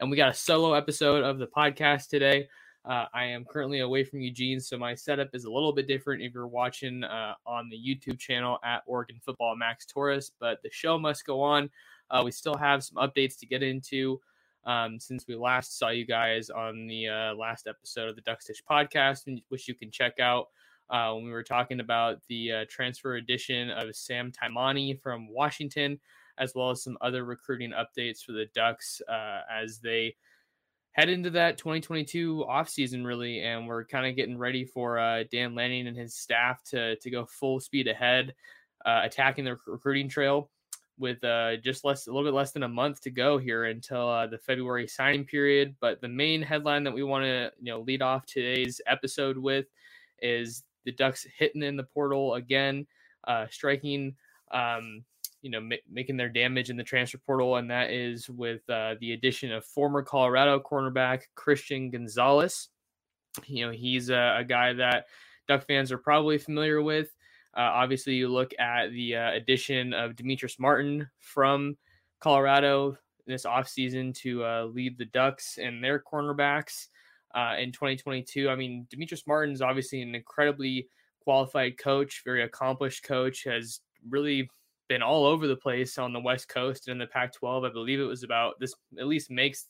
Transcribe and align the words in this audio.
And 0.00 0.10
we 0.10 0.16
got 0.16 0.30
a 0.30 0.34
solo 0.34 0.74
episode 0.74 1.24
of 1.24 1.38
the 1.38 1.48
podcast 1.48 2.08
today. 2.08 2.48
Uh, 2.84 3.06
I 3.12 3.24
am 3.24 3.44
currently 3.44 3.80
away 3.80 4.04
from 4.04 4.20
Eugene, 4.20 4.60
so 4.60 4.78
my 4.78 4.94
setup 4.94 5.30
is 5.34 5.44
a 5.44 5.50
little 5.50 5.72
bit 5.72 5.88
different 5.88 6.22
if 6.22 6.32
you're 6.32 6.46
watching 6.46 7.02
uh, 7.02 7.34
on 7.44 7.68
the 7.68 7.76
YouTube 7.76 8.18
channel 8.18 8.58
at 8.64 8.82
Oregon 8.86 9.20
Football 9.24 9.56
Max 9.56 9.86
Torres. 9.86 10.30
But 10.38 10.62
the 10.62 10.70
show 10.70 10.98
must 10.98 11.26
go 11.26 11.42
on. 11.42 11.68
Uh, 12.10 12.22
we 12.24 12.30
still 12.30 12.56
have 12.56 12.84
some 12.84 12.96
updates 12.96 13.38
to 13.40 13.46
get 13.46 13.62
into 13.62 14.20
um, 14.64 15.00
since 15.00 15.26
we 15.26 15.34
last 15.34 15.78
saw 15.78 15.88
you 15.88 16.06
guys 16.06 16.48
on 16.48 16.86
the 16.86 17.08
uh, 17.08 17.34
last 17.34 17.66
episode 17.66 18.08
of 18.08 18.14
the 18.14 18.22
Ducks 18.22 18.46
Dish 18.46 18.62
podcast, 18.70 19.24
which 19.48 19.66
you 19.66 19.74
can 19.74 19.90
check 19.90 20.20
out 20.20 20.46
uh, 20.90 21.12
when 21.12 21.24
we 21.24 21.32
were 21.32 21.42
talking 21.42 21.80
about 21.80 22.18
the 22.28 22.52
uh, 22.52 22.64
transfer 22.70 23.16
edition 23.16 23.70
of 23.70 23.94
Sam 23.96 24.30
Taimani 24.30 25.00
from 25.00 25.28
Washington, 25.28 25.98
as 26.38 26.54
well 26.54 26.70
as 26.70 26.82
some 26.82 26.98
other 27.00 27.24
recruiting 27.24 27.72
updates 27.72 28.24
for 28.24 28.32
the 28.32 28.46
Ducks 28.54 29.00
uh, 29.08 29.40
as 29.50 29.78
they 29.78 30.14
head 30.92 31.08
into 31.08 31.30
that 31.30 31.58
2022 31.58 32.44
offseason, 32.48 33.04
really. 33.04 33.40
And 33.40 33.66
we're 33.66 33.84
kind 33.84 34.06
of 34.06 34.16
getting 34.16 34.38
ready 34.38 34.64
for 34.64 34.98
uh, 34.98 35.24
Dan 35.30 35.54
Lanning 35.54 35.86
and 35.86 35.96
his 35.96 36.14
staff 36.14 36.62
to, 36.70 36.96
to 36.96 37.10
go 37.10 37.24
full 37.24 37.60
speed 37.60 37.86
ahead, 37.86 38.34
uh, 38.84 39.02
attacking 39.04 39.44
the 39.44 39.58
recruiting 39.66 40.08
trail 40.08 40.50
with 40.98 41.22
uh, 41.22 41.56
just 41.56 41.84
less 41.84 42.06
a 42.06 42.10
little 42.10 42.28
bit 42.28 42.34
less 42.34 42.52
than 42.52 42.64
a 42.64 42.68
month 42.68 43.00
to 43.02 43.10
go 43.10 43.38
here 43.38 43.66
until 43.66 44.08
uh, 44.08 44.26
the 44.26 44.38
February 44.38 44.86
signing 44.88 45.24
period. 45.24 45.76
But 45.80 46.00
the 46.00 46.08
main 46.08 46.42
headline 46.42 46.84
that 46.84 46.94
we 46.94 47.02
want 47.02 47.24
to 47.24 47.52
you 47.60 47.72
know 47.72 47.80
lead 47.80 48.02
off 48.02 48.26
today's 48.26 48.80
episode 48.86 49.38
with 49.38 49.66
is 50.20 50.64
the 50.84 50.92
Ducks 50.92 51.26
hitting 51.36 51.62
in 51.62 51.76
the 51.76 51.84
portal 51.84 52.34
again, 52.34 52.86
uh, 53.26 53.46
striking, 53.50 54.16
um, 54.50 55.04
you 55.48 55.52
know, 55.52 55.62
ma- 55.62 55.76
making 55.90 56.18
their 56.18 56.28
damage 56.28 56.68
in 56.68 56.76
the 56.76 56.84
transfer 56.84 57.16
portal, 57.16 57.56
and 57.56 57.70
that 57.70 57.90
is 57.90 58.28
with 58.28 58.68
uh, 58.68 58.96
the 59.00 59.14
addition 59.14 59.50
of 59.50 59.64
former 59.64 60.02
Colorado 60.02 60.60
cornerback 60.60 61.22
Christian 61.34 61.90
Gonzalez. 61.90 62.68
You 63.46 63.64
know, 63.66 63.72
he's 63.72 64.10
a, 64.10 64.36
a 64.40 64.44
guy 64.44 64.74
that 64.74 65.06
Duck 65.46 65.66
fans 65.66 65.90
are 65.90 65.96
probably 65.96 66.36
familiar 66.36 66.82
with. 66.82 67.08
Uh, 67.56 67.60
obviously, 67.62 68.12
you 68.14 68.28
look 68.28 68.52
at 68.58 68.92
the 68.92 69.16
uh, 69.16 69.32
addition 69.32 69.94
of 69.94 70.16
Demetrice 70.16 70.58
Martin 70.58 71.08
from 71.18 71.78
Colorado 72.20 72.98
this 73.26 73.46
offseason 73.46 74.14
to 74.16 74.44
uh, 74.44 74.64
lead 74.64 74.98
the 74.98 75.06
Ducks 75.06 75.58
and 75.58 75.82
their 75.82 75.98
cornerbacks 75.98 76.88
uh, 77.34 77.54
in 77.58 77.72
2022. 77.72 78.50
I 78.50 78.54
mean, 78.54 78.86
Demetrice 78.94 79.26
Martin 79.26 79.54
is 79.54 79.62
obviously 79.62 80.02
an 80.02 80.14
incredibly 80.14 80.88
qualified 81.22 81.78
coach, 81.78 82.20
very 82.22 82.42
accomplished 82.42 83.02
coach, 83.02 83.44
has 83.44 83.80
really 84.10 84.50
been 84.88 85.02
all 85.02 85.24
over 85.24 85.46
the 85.46 85.56
place 85.56 85.98
on 85.98 86.12
the 86.12 86.20
West 86.20 86.48
Coast 86.48 86.88
and 86.88 86.92
in 86.92 86.98
the 86.98 87.06
Pac 87.06 87.32
12. 87.34 87.64
I 87.64 87.70
believe 87.70 88.00
it 88.00 88.04
was 88.04 88.22
about 88.22 88.58
this, 88.58 88.74
at 88.98 89.06
least 89.06 89.30
makes 89.30 89.66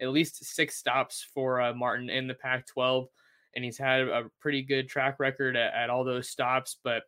at 0.00 0.08
least 0.08 0.44
six 0.44 0.76
stops 0.76 1.26
for 1.34 1.60
uh, 1.60 1.74
Martin 1.74 2.08
in 2.08 2.26
the 2.26 2.34
Pac 2.34 2.66
12. 2.66 3.08
And 3.54 3.64
he's 3.64 3.78
had 3.78 4.02
a 4.02 4.30
pretty 4.40 4.62
good 4.62 4.88
track 4.88 5.16
record 5.18 5.56
at, 5.56 5.74
at 5.74 5.90
all 5.90 6.04
those 6.04 6.28
stops. 6.28 6.76
But 6.82 7.02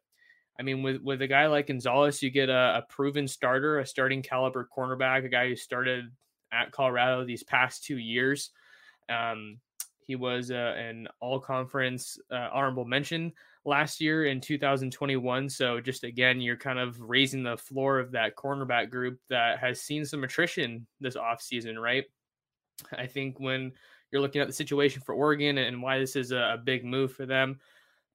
I 0.58 0.62
mean, 0.62 0.82
with 0.82 1.00
with 1.00 1.22
a 1.22 1.26
guy 1.26 1.46
like 1.46 1.68
Gonzalez, 1.68 2.22
you 2.22 2.30
get 2.30 2.48
a, 2.48 2.82
a, 2.82 2.86
proven 2.88 3.26
starter, 3.26 3.78
a 3.78 3.86
starting 3.86 4.22
caliber 4.22 4.68
cornerback, 4.76 5.24
a 5.24 5.28
guy 5.28 5.48
who 5.48 5.56
started 5.56 6.06
at 6.52 6.72
Colorado 6.72 7.24
these 7.24 7.42
past 7.42 7.84
two 7.84 7.96
years. 7.96 8.50
Um, 9.08 9.58
he 10.12 10.16
was 10.16 10.50
uh, 10.50 10.74
an 10.76 11.08
all 11.20 11.40
conference 11.40 12.18
uh, 12.30 12.50
honorable 12.52 12.84
mention 12.84 13.32
last 13.64 13.98
year 13.98 14.26
in 14.26 14.42
2021. 14.42 15.48
So, 15.48 15.80
just 15.80 16.04
again, 16.04 16.38
you're 16.38 16.54
kind 16.54 16.78
of 16.78 17.00
raising 17.00 17.42
the 17.42 17.56
floor 17.56 17.98
of 17.98 18.12
that 18.12 18.36
cornerback 18.36 18.90
group 18.90 19.18
that 19.30 19.58
has 19.58 19.80
seen 19.80 20.04
some 20.04 20.22
attrition 20.22 20.86
this 21.00 21.16
offseason, 21.16 21.80
right? 21.80 22.04
I 22.94 23.06
think 23.06 23.40
when 23.40 23.72
you're 24.10 24.20
looking 24.20 24.42
at 24.42 24.48
the 24.48 24.52
situation 24.52 25.00
for 25.00 25.14
Oregon 25.14 25.56
and 25.56 25.82
why 25.82 25.98
this 25.98 26.14
is 26.14 26.30
a, 26.30 26.56
a 26.56 26.60
big 26.62 26.84
move 26.84 27.14
for 27.14 27.24
them, 27.24 27.58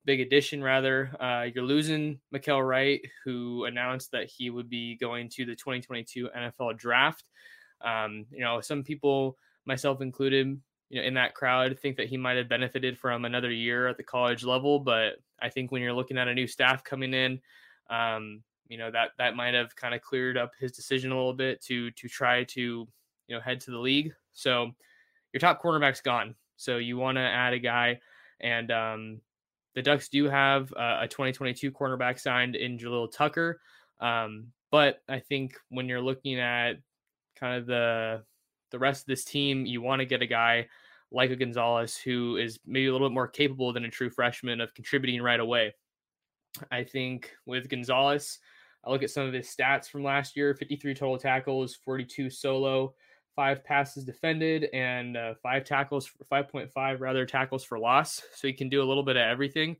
big 0.05 0.19
addition 0.19 0.63
rather. 0.63 1.11
Uh, 1.19 1.47
you're 1.51 1.63
losing 1.63 2.19
Mykael 2.31 2.67
Wright, 2.67 3.01
who 3.25 3.65
announced 3.65 4.11
that 4.11 4.29
he 4.29 4.51
would 4.51 4.69
be 4.69 4.97
going 4.97 5.29
to 5.29 5.45
the 5.45 5.55
2022 5.55 6.29
NFL 6.37 6.77
Draft. 6.77 7.27
Um, 7.81 8.27
you 8.29 8.41
know, 8.41 8.61
some 8.61 8.83
people, 8.83 9.35
myself 9.65 9.99
included, 9.99 10.61
you 10.89 11.01
know, 11.01 11.07
in 11.07 11.13
that 11.15 11.33
crowd, 11.33 11.77
think 11.79 11.97
that 11.97 12.07
he 12.07 12.17
might 12.17 12.37
have 12.37 12.49
benefited 12.49 12.97
from 12.97 13.25
another 13.25 13.51
year 13.51 13.87
at 13.87 13.97
the 13.97 14.03
college 14.03 14.43
level. 14.43 14.79
But 14.79 15.21
I 15.41 15.49
think 15.49 15.71
when 15.71 15.81
you're 15.81 15.93
looking 15.93 16.17
at 16.17 16.27
a 16.27 16.33
new 16.33 16.47
staff 16.47 16.83
coming 16.83 17.13
in, 17.13 17.39
um, 17.89 18.41
you 18.67 18.77
know 18.77 18.91
that 18.91 19.11
that 19.17 19.35
might 19.35 19.53
have 19.53 19.75
kind 19.75 19.93
of 19.93 20.01
cleared 20.01 20.37
up 20.37 20.51
his 20.59 20.71
decision 20.71 21.11
a 21.11 21.15
little 21.15 21.33
bit 21.33 21.61
to 21.63 21.91
to 21.91 22.07
try 22.07 22.43
to 22.45 22.87
you 23.27 23.35
know 23.35 23.41
head 23.41 23.61
to 23.61 23.71
the 23.71 23.77
league. 23.77 24.13
So 24.33 24.71
your 25.33 25.39
top 25.39 25.61
cornerback's 25.61 26.01
gone. 26.01 26.35
So 26.55 26.77
you 26.77 26.97
want 26.97 27.17
to 27.17 27.21
add 27.21 27.53
a 27.53 27.59
guy, 27.59 27.99
and 28.39 28.71
um, 28.71 29.21
the 29.75 29.81
Ducks 29.81 30.09
do 30.09 30.27
have 30.29 30.73
uh, 30.73 30.99
a 31.01 31.07
2022 31.07 31.71
cornerback 31.71 32.19
signed 32.19 32.55
in 32.55 32.77
Jalil 32.77 33.11
Tucker. 33.11 33.59
Um, 33.99 34.47
but 34.71 35.01
I 35.07 35.19
think 35.19 35.55
when 35.69 35.87
you're 35.87 36.01
looking 36.01 36.39
at 36.39 36.73
kind 37.39 37.57
of 37.57 37.67
the 37.67 38.23
the 38.71 38.79
rest 38.79 39.03
of 39.03 39.07
this 39.07 39.23
team, 39.23 39.65
you 39.65 39.81
want 39.81 39.99
to 39.99 40.05
get 40.05 40.21
a 40.21 40.27
guy 40.27 40.67
like 41.11 41.31
a 41.31 41.35
Gonzalez 41.35 41.97
who 41.97 42.37
is 42.37 42.59
maybe 42.65 42.87
a 42.87 42.91
little 42.91 43.07
bit 43.07 43.13
more 43.13 43.27
capable 43.27 43.71
than 43.71 43.85
a 43.85 43.89
true 43.89 44.09
freshman 44.09 44.61
of 44.61 44.73
contributing 44.73 45.21
right 45.21 45.39
away. 45.39 45.73
I 46.71 46.83
think 46.83 47.31
with 47.45 47.69
Gonzalez, 47.69 48.39
I 48.85 48.89
look 48.89 49.03
at 49.03 49.09
some 49.09 49.27
of 49.27 49.33
his 49.33 49.47
stats 49.47 49.89
from 49.89 50.03
last 50.03 50.35
year 50.35 50.53
53 50.53 50.93
total 50.93 51.17
tackles, 51.17 51.75
42 51.75 52.29
solo, 52.29 52.93
five 53.35 53.63
passes 53.63 54.03
defended 54.03 54.67
and 54.73 55.15
uh, 55.15 55.33
five 55.43 55.63
tackles, 55.63 56.09
5.5 56.31 56.99
rather 56.99 57.25
tackles 57.25 57.63
for 57.63 57.77
loss. 57.77 58.23
So 58.33 58.47
he 58.47 58.53
can 58.53 58.67
do 58.67 58.81
a 58.81 58.85
little 58.85 59.03
bit 59.03 59.15
of 59.15 59.21
everything. 59.21 59.77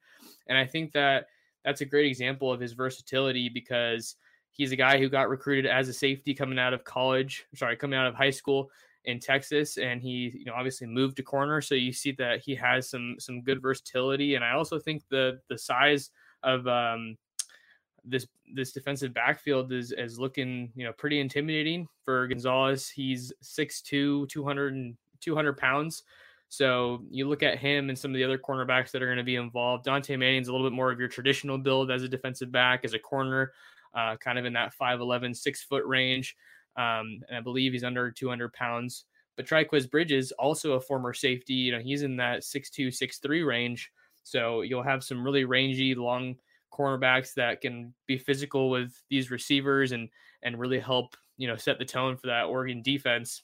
And 0.48 0.57
I 0.57 0.66
think 0.66 0.92
that 0.94 1.28
that's 1.66 1.81
a 1.81 1.86
great 1.86 2.06
example 2.06 2.51
of 2.51 2.60
his 2.60 2.74
versatility 2.74 3.50
because 3.50 4.16
he's 4.57 4.71
a 4.71 4.75
guy 4.75 4.98
who 4.98 5.07
got 5.07 5.30
recruited 5.30 5.65
as 5.65 5.88
a 5.88 5.94
safety 5.94 6.33
coming 6.33 6.59
out 6.59 6.74
of 6.74 6.83
college, 6.83 7.45
sorry, 7.56 7.77
coming 7.77 7.98
out 7.98 8.07
of 8.07 8.15
high 8.15 8.31
school 8.31 8.69
in 9.06 9.19
Texas, 9.19 9.77
and 9.77 10.01
he, 10.01 10.33
you 10.38 10.45
know, 10.45 10.54
obviously 10.54 10.88
moved 10.88 11.15
to 11.18 11.24
corner. 11.24 11.62
So 11.62 11.75
you 11.75 11.94
see 11.94 12.12
that 12.13 12.42
he 12.42 12.56
has 12.56 12.89
some 12.89 13.15
some 13.19 13.42
good 13.42 13.62
versatility, 13.62 14.36
and 14.36 14.44
I 14.44 14.51
also 14.51 14.80
think 14.80 15.04
the 15.09 15.39
the 15.48 15.57
size 15.57 16.09
of 16.44 16.68
um, 16.68 17.18
this 18.04 18.27
this 18.54 18.71
defensive 18.71 19.13
backfield 19.13 19.71
is 19.71 19.92
is 19.92 20.19
looking 20.19 20.71
you 20.75 20.86
know 20.86 20.94
pretty 20.94 21.19
intimidating 21.19 21.88
for 22.04 22.27
Gonzalez. 22.27 22.89
He's 22.89 23.31
6'2", 23.44 24.27
200 24.27 24.98
200 25.21 25.57
pounds. 25.57 26.04
So 26.50 27.04
you 27.09 27.27
look 27.27 27.44
at 27.44 27.57
him 27.57 27.89
and 27.89 27.98
some 27.98 28.12
of 28.12 28.15
the 28.15 28.24
other 28.24 28.38
cornerbacks 28.38 28.92
that 28.92 29.01
are 29.01 29.07
going 29.07 29.18
to 29.18 29.24
be 29.24 29.36
involved. 29.36 29.86
Dontae 29.86 30.18
Manning's 30.18 30.48
a 30.48 30.51
little 30.54 30.65
bit 30.65 30.74
more 30.74 30.92
of 30.92 31.00
your 31.00 31.09
traditional 31.09 31.57
build 31.57 31.92
as 31.92 32.04
a 32.04 32.07
defensive 32.07 32.51
back, 32.51 32.86
as 32.86 32.94
a 32.94 33.00
corner, 33.00 33.51
uh, 33.98 34.16
kind 34.18 34.38
of 34.38 34.46
in 34.46 34.54
that 34.54 34.74
5'11, 34.80 35.36
six 35.36 35.64
foot 35.64 35.84
range. 35.86 36.36
Um, 36.76 37.22
and 37.28 37.38
I 37.38 37.42
believe 37.42 37.74
he's 37.74 37.84
under 37.84 38.12
200 38.12 38.54
pounds. 38.54 39.06
But 39.36 39.48
Trikweze 39.48 39.90
Bridges, 39.90 40.32
also 40.34 40.74
a 40.74 40.82
former 40.82 41.14
safety, 41.14 41.54
you 41.54 41.72
know, 41.72 41.80
he's 41.80 42.04
in 42.04 42.16
that 42.18 42.42
6'2, 42.42 42.88
6'3 42.88 43.46
range. 43.46 43.92
So 44.24 44.62
you'll 44.62 44.84
have 44.84 45.04
some 45.04 45.24
really 45.24 45.46
rangy, 45.46 45.96
long 45.96 46.36
cornerbacks 46.72 47.34
that 47.36 47.62
can 47.62 47.94
be 48.06 48.18
physical 48.18 48.70
with 48.70 48.92
these 49.10 49.32
receivers 49.32 49.94
and 49.94 50.10
and 50.44 50.60
really 50.60 50.80
help 50.80 51.16
you 51.38 51.48
know 51.48 51.56
set 51.56 51.80
the 51.80 51.86
tone 51.86 52.18
for 52.18 52.28
that 52.28 52.44
Oregon 52.44 52.82
defense 52.82 53.42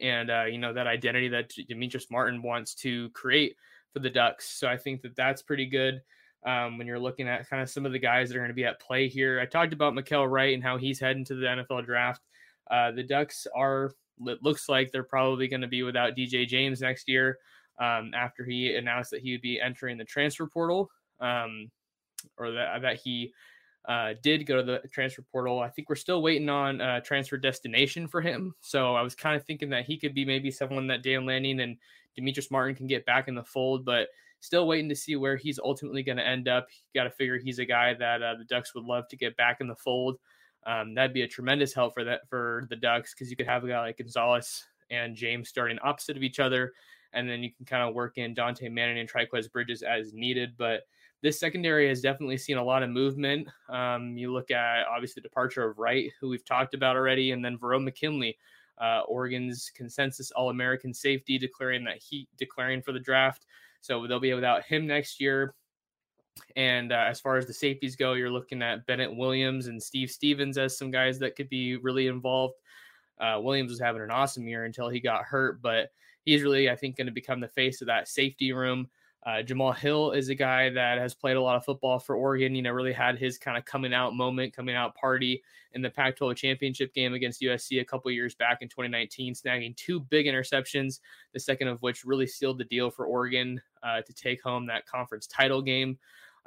and 0.00 0.30
uh, 0.30 0.44
you 0.44 0.56
know 0.56 0.72
that 0.72 0.86
identity 0.86 1.28
that 1.28 1.50
Demetrice 1.50 2.10
Martin 2.10 2.40
wants 2.40 2.74
to 2.76 3.10
create 3.10 3.56
for 3.92 3.98
the 3.98 4.10
Ducks. 4.10 4.48
So 4.48 4.68
I 4.68 4.76
think 4.76 5.02
that 5.02 5.16
that's 5.16 5.42
pretty 5.42 5.66
good 5.66 6.00
um, 6.44 6.78
when 6.78 6.86
you're 6.86 6.98
looking 6.98 7.28
at 7.28 7.48
kind 7.48 7.62
of 7.62 7.68
some 7.68 7.86
of 7.86 7.92
the 7.92 7.98
guys 7.98 8.28
that 8.28 8.36
are 8.36 8.40
going 8.40 8.50
to 8.50 8.54
be 8.54 8.64
at 8.64 8.80
play 8.80 9.08
here. 9.08 9.40
I 9.40 9.46
talked 9.46 9.72
about 9.72 9.94
Mykael 9.94 10.30
Wright 10.30 10.54
and 10.54 10.62
how 10.62 10.78
he's 10.78 11.00
heading 11.00 11.24
to 11.26 11.34
the 11.34 11.46
NFL 11.46 11.84
draft. 11.84 12.22
Uh, 12.70 12.92
the 12.92 13.02
Ducks 13.02 13.46
are 13.54 13.92
it 14.26 14.42
looks 14.42 14.68
like 14.68 14.90
they're 14.90 15.02
probably 15.02 15.48
going 15.48 15.62
to 15.62 15.66
be 15.66 15.82
without 15.82 16.16
DJ 16.16 16.46
James 16.46 16.80
next 16.80 17.08
year 17.08 17.38
um, 17.80 18.12
after 18.14 18.44
he 18.44 18.74
announced 18.76 19.10
that 19.10 19.22
he 19.22 19.32
would 19.32 19.40
be 19.40 19.60
entering 19.60 19.96
the 19.96 20.04
transfer 20.04 20.46
portal 20.46 20.90
um, 21.20 21.70
or 22.36 22.50
that, 22.52 22.82
that 22.82 23.00
he 23.00 23.32
uh, 23.88 24.12
did 24.22 24.46
go 24.46 24.56
to 24.56 24.62
the 24.62 24.88
transfer 24.88 25.24
portal. 25.32 25.60
I 25.60 25.70
think 25.70 25.88
we're 25.88 25.96
still 25.96 26.22
waiting 26.22 26.48
on 26.48 26.80
a 26.80 27.00
transfer 27.00 27.38
destination 27.38 28.06
for 28.06 28.20
him. 28.20 28.54
So 28.60 28.94
I 28.94 29.02
was 29.02 29.14
kind 29.14 29.36
of 29.36 29.44
thinking 29.44 29.70
that 29.70 29.86
he 29.86 29.96
could 29.96 30.14
be 30.14 30.24
maybe 30.24 30.50
someone 30.50 30.86
that 30.88 31.02
Dan 31.02 31.24
Lanning 31.24 31.60
and 31.60 31.76
Demetrice 32.18 32.50
Martin 32.50 32.74
can 32.74 32.86
get 32.86 33.06
back 33.06 33.28
in 33.28 33.34
the 33.34 33.44
fold, 33.44 33.84
but 33.84 34.08
still 34.40 34.66
waiting 34.66 34.88
to 34.88 34.96
see 34.96 35.16
where 35.16 35.36
he's 35.36 35.58
ultimately 35.62 36.02
going 36.02 36.18
to 36.18 36.26
end 36.26 36.48
up. 36.48 36.68
Got 36.94 37.04
to 37.04 37.10
figure 37.10 37.38
he's 37.38 37.58
a 37.58 37.64
guy 37.64 37.94
that 37.94 38.22
uh, 38.22 38.34
the 38.36 38.44
Ducks 38.44 38.74
would 38.74 38.84
love 38.84 39.06
to 39.08 39.16
get 39.16 39.36
back 39.36 39.60
in 39.60 39.68
the 39.68 39.76
fold. 39.76 40.16
Um, 40.66 40.94
that'd 40.94 41.14
be 41.14 41.22
a 41.22 41.28
tremendous 41.28 41.72
help 41.72 41.94
for 41.94 42.04
that 42.04 42.28
for 42.28 42.66
the 42.68 42.76
Ducks 42.76 43.14
because 43.14 43.30
you 43.30 43.36
could 43.36 43.46
have 43.46 43.64
a 43.64 43.68
guy 43.68 43.80
like 43.80 43.98
Gonzalez 43.98 44.64
and 44.90 45.16
James 45.16 45.48
starting 45.48 45.78
opposite 45.82 46.16
of 46.16 46.22
each 46.22 46.40
other, 46.40 46.72
and 47.12 47.28
then 47.28 47.42
you 47.42 47.50
can 47.52 47.64
kind 47.64 47.88
of 47.88 47.94
work 47.94 48.18
in 48.18 48.34
Dontae 48.34 48.70
Manning 48.70 48.98
and 48.98 49.10
Trikweze 49.10 49.50
Bridges 49.50 49.82
as 49.82 50.12
needed. 50.12 50.54
But 50.58 50.82
this 51.22 51.38
secondary 51.38 51.88
has 51.88 52.00
definitely 52.00 52.38
seen 52.38 52.56
a 52.56 52.64
lot 52.64 52.82
of 52.82 52.90
movement. 52.90 53.48
Um, 53.68 54.16
you 54.16 54.32
look 54.32 54.50
at 54.50 54.86
obviously 54.86 55.20
the 55.20 55.28
departure 55.28 55.64
of 55.64 55.78
Wright, 55.78 56.10
who 56.20 56.28
we've 56.28 56.44
talked 56.44 56.74
about 56.74 56.96
already, 56.96 57.32
and 57.32 57.44
then 57.44 57.58
Verone 57.58 57.84
McKinley, 57.84 58.36
uh, 58.78 59.02
Oregon's 59.06 59.70
consensus 59.74 60.30
All 60.32 60.50
American 60.50 60.92
safety, 60.92 61.38
declaring 61.38 61.84
that 61.84 61.98
he 61.98 62.28
declaring 62.36 62.82
for 62.82 62.92
the 62.92 63.00
draft. 63.00 63.46
So 63.80 64.06
they'll 64.06 64.20
be 64.20 64.34
without 64.34 64.64
him 64.64 64.86
next 64.86 65.20
year. 65.20 65.54
And 66.56 66.92
uh, 66.92 67.04
as 67.08 67.20
far 67.20 67.36
as 67.36 67.46
the 67.46 67.52
safeties 67.52 67.96
go, 67.96 68.14
you're 68.14 68.30
looking 68.30 68.62
at 68.62 68.86
Bennett 68.86 69.14
Williams 69.14 69.66
and 69.66 69.82
Steve 69.82 70.10
Stephens 70.10 70.58
as 70.58 70.76
some 70.76 70.90
guys 70.90 71.18
that 71.18 71.36
could 71.36 71.48
be 71.48 71.76
really 71.76 72.06
involved. 72.06 72.54
Uh, 73.20 73.38
Williams 73.40 73.70
was 73.70 73.80
having 73.80 74.02
an 74.02 74.10
awesome 74.10 74.46
year 74.46 74.64
until 74.64 74.88
he 74.88 75.00
got 75.00 75.24
hurt, 75.24 75.60
but 75.60 75.90
he's 76.24 76.42
really, 76.42 76.70
I 76.70 76.76
think, 76.76 76.96
going 76.96 77.06
to 77.06 77.12
become 77.12 77.40
the 77.40 77.48
face 77.48 77.80
of 77.80 77.86
that 77.88 78.08
safety 78.08 78.52
room. 78.52 78.88
Uh, 79.26 79.42
Jamal 79.42 79.72
Hill 79.72 80.12
is 80.12 80.30
a 80.30 80.34
guy 80.34 80.70
that 80.70 80.98
has 80.98 81.14
played 81.14 81.36
a 81.36 81.42
lot 81.42 81.56
of 81.56 81.64
football 81.64 81.98
for 81.98 82.16
Oregon. 82.16 82.54
You 82.54 82.62
know, 82.62 82.70
really 82.70 82.92
had 82.92 83.18
his 83.18 83.36
kind 83.36 83.58
of 83.58 83.64
coming 83.66 83.92
out 83.92 84.14
moment, 84.14 84.54
coming 84.54 84.74
out 84.74 84.94
party 84.94 85.42
in 85.72 85.82
the 85.82 85.90
Pac-12 85.90 86.36
championship 86.36 86.94
game 86.94 87.12
against 87.12 87.42
USC 87.42 87.80
a 87.80 87.84
couple 87.84 88.10
years 88.10 88.34
back 88.34 88.62
in 88.62 88.68
2019, 88.68 89.34
snagging 89.34 89.76
two 89.76 90.00
big 90.00 90.26
interceptions. 90.26 91.00
The 91.34 91.40
second 91.40 91.68
of 91.68 91.82
which 91.82 92.04
really 92.04 92.26
sealed 92.26 92.58
the 92.58 92.64
deal 92.64 92.90
for 92.90 93.04
Oregon 93.04 93.60
uh, 93.82 94.00
to 94.02 94.12
take 94.14 94.42
home 94.42 94.66
that 94.66 94.86
conference 94.86 95.26
title 95.26 95.60
game. 95.60 95.98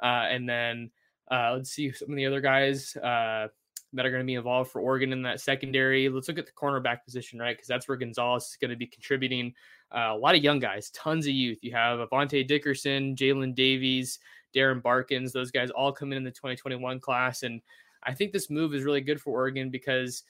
Uh, 0.02 0.26
and 0.28 0.48
then 0.48 0.90
uh, 1.30 1.52
let's 1.54 1.70
see 1.70 1.92
some 1.92 2.10
of 2.10 2.16
the 2.16 2.26
other 2.26 2.40
guys 2.40 2.96
uh, 2.96 3.48
that 3.94 4.04
are 4.04 4.10
going 4.10 4.22
to 4.22 4.26
be 4.26 4.34
involved 4.34 4.70
for 4.70 4.80
Oregon 4.80 5.12
in 5.12 5.22
that 5.22 5.40
secondary. 5.40 6.08
Let's 6.08 6.28
look 6.28 6.38
at 6.38 6.46
the 6.46 6.52
cornerback 6.52 7.04
position, 7.04 7.38
right? 7.38 7.56
Because 7.56 7.68
that's 7.68 7.88
where 7.88 7.96
Gonzalez 7.96 8.44
is 8.44 8.58
going 8.60 8.70
to 8.70 8.76
be 8.76 8.86
contributing. 8.86 9.54
Uh, 9.94 10.10
a 10.12 10.16
lot 10.16 10.34
of 10.34 10.42
young 10.42 10.58
guys, 10.58 10.90
tons 10.90 11.26
of 11.26 11.32
youth. 11.32 11.58
You 11.62 11.72
have 11.72 12.00
Avante 12.00 12.46
Dickerson, 12.46 13.14
Jaylin 13.14 13.54
Davies, 13.54 14.18
Darren 14.54 14.82
Barkins. 14.82 15.32
Those 15.32 15.50
guys 15.50 15.70
all 15.70 15.92
come 15.92 16.12
in 16.12 16.18
in 16.18 16.24
the 16.24 16.30
2021 16.30 17.00
class, 17.00 17.44
and 17.44 17.60
I 18.02 18.12
think 18.12 18.32
this 18.32 18.50
move 18.50 18.74
is 18.74 18.82
really 18.82 19.00
good 19.00 19.20
for 19.20 19.32
Oregon 19.32 19.70
because 19.70 20.24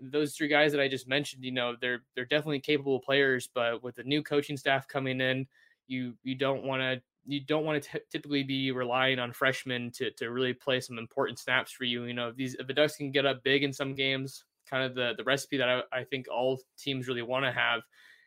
those 0.00 0.34
three 0.34 0.48
guys 0.48 0.72
that 0.72 0.80
I 0.80 0.88
just 0.88 1.06
mentioned, 1.06 1.44
you 1.44 1.52
know, 1.52 1.76
they're 1.80 2.02
they're 2.14 2.24
definitely 2.24 2.60
capable 2.60 2.98
players, 2.98 3.48
but 3.54 3.82
with 3.82 3.96
the 3.96 4.04
new 4.04 4.22
coaching 4.22 4.56
staff 4.56 4.88
coming 4.88 5.20
in, 5.20 5.46
you 5.86 6.14
you 6.22 6.34
don't 6.34 6.64
want 6.64 6.80
to 6.80 7.02
you 7.26 7.40
don't 7.40 7.64
want 7.64 7.82
to 7.82 7.88
t- 7.88 8.04
typically 8.10 8.42
be 8.42 8.72
relying 8.72 9.18
on 9.18 9.32
freshmen 9.32 9.90
to 9.92 10.10
to 10.12 10.30
really 10.30 10.52
play 10.52 10.80
some 10.80 10.98
important 10.98 11.38
snaps 11.38 11.72
for 11.72 11.84
you. 11.84 12.04
You 12.04 12.14
know, 12.14 12.28
if 12.28 12.36
these 12.36 12.54
if 12.56 12.66
the 12.66 12.74
Ducks 12.74 12.96
can 12.96 13.10
get 13.10 13.26
up 13.26 13.42
big 13.42 13.62
in 13.62 13.72
some 13.72 13.94
games, 13.94 14.44
kind 14.68 14.84
of 14.84 14.94
the 14.94 15.14
the 15.16 15.24
recipe 15.24 15.56
that 15.58 15.68
I, 15.68 15.82
I 15.92 16.04
think 16.04 16.26
all 16.28 16.60
teams 16.78 17.08
really 17.08 17.22
want 17.22 17.44
to 17.44 17.52
have 17.52 17.82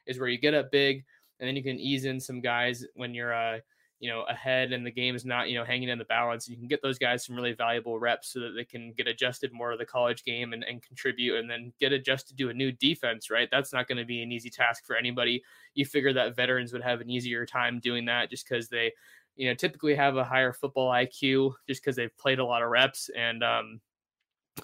is 0.06 0.20
where 0.20 0.30
you 0.30 0.38
get 0.38 0.54
up 0.54 0.72
big 0.72 1.04
and 1.40 1.48
then 1.48 1.56
you 1.56 1.64
can 1.64 1.80
ease 1.80 2.06
in 2.06 2.20
some 2.20 2.42
guys 2.42 2.86
when 2.96 3.14
you're 3.14 3.34
uh 3.34 3.60
you 4.00 4.10
know 4.10 4.24
ahead 4.24 4.74
and 4.74 4.86
the 4.86 4.92
game 4.92 5.16
is 5.16 5.24
not 5.24 5.48
you 5.50 5.58
know 5.58 5.64
hanging 5.64 5.88
in 5.88 5.98
the 5.98 6.06
balance 6.06 6.50
you 6.50 6.58
can 6.58 6.68
get 6.68 6.82
those 6.82 7.00
guys 7.00 7.26
some 7.26 7.36
really 7.36 7.54
valuable 7.54 7.98
reps 7.98 8.34
so 8.34 8.42
that 8.42 8.52
they 8.56 8.66
can 8.66 8.92
get 8.98 9.08
adjusted 9.08 9.54
more 9.54 9.72
to 9.72 9.78
the 9.78 9.86
college 9.86 10.24
game 10.26 10.52
and, 10.52 10.64
and 10.66 10.84
contribute 10.84 11.38
and 11.38 11.50
then 11.50 11.72
get 11.80 11.94
adjusted 11.94 12.38
to 12.38 12.50
a 12.50 12.54
new 12.54 12.72
defense 12.74 13.30
right? 13.30 13.50
That's 13.52 13.74
not 13.74 13.88
going 13.88 13.98
to 13.98 14.06
be 14.06 14.22
an 14.22 14.32
easy 14.32 14.50
task 14.50 14.86
for 14.86 14.96
anybody. 14.96 15.44
You 15.74 15.86
figure 15.86 16.14
that 16.14 16.36
veterans 16.36 16.74
would 16.74 16.84
have 16.84 17.02
an 17.02 17.10
easier 17.10 17.46
time 17.46 17.80
doing 17.80 18.06
that 18.06 18.30
just 18.30 18.48
because 18.48 18.68
they 18.68 18.92
you 19.36 19.48
know 19.48 19.54
typically 19.54 19.96
have 19.96 20.16
a 20.16 20.24
higher 20.24 20.54
football 20.54 20.92
iq 20.92 21.54
just 21.68 21.82
because 21.82 21.96
they've 21.96 22.18
played 22.18 22.40
a 22.40 22.46
lot 22.46 22.62
of 22.62 22.70
reps 22.70 23.10
and 23.18 23.44
um 23.44 23.80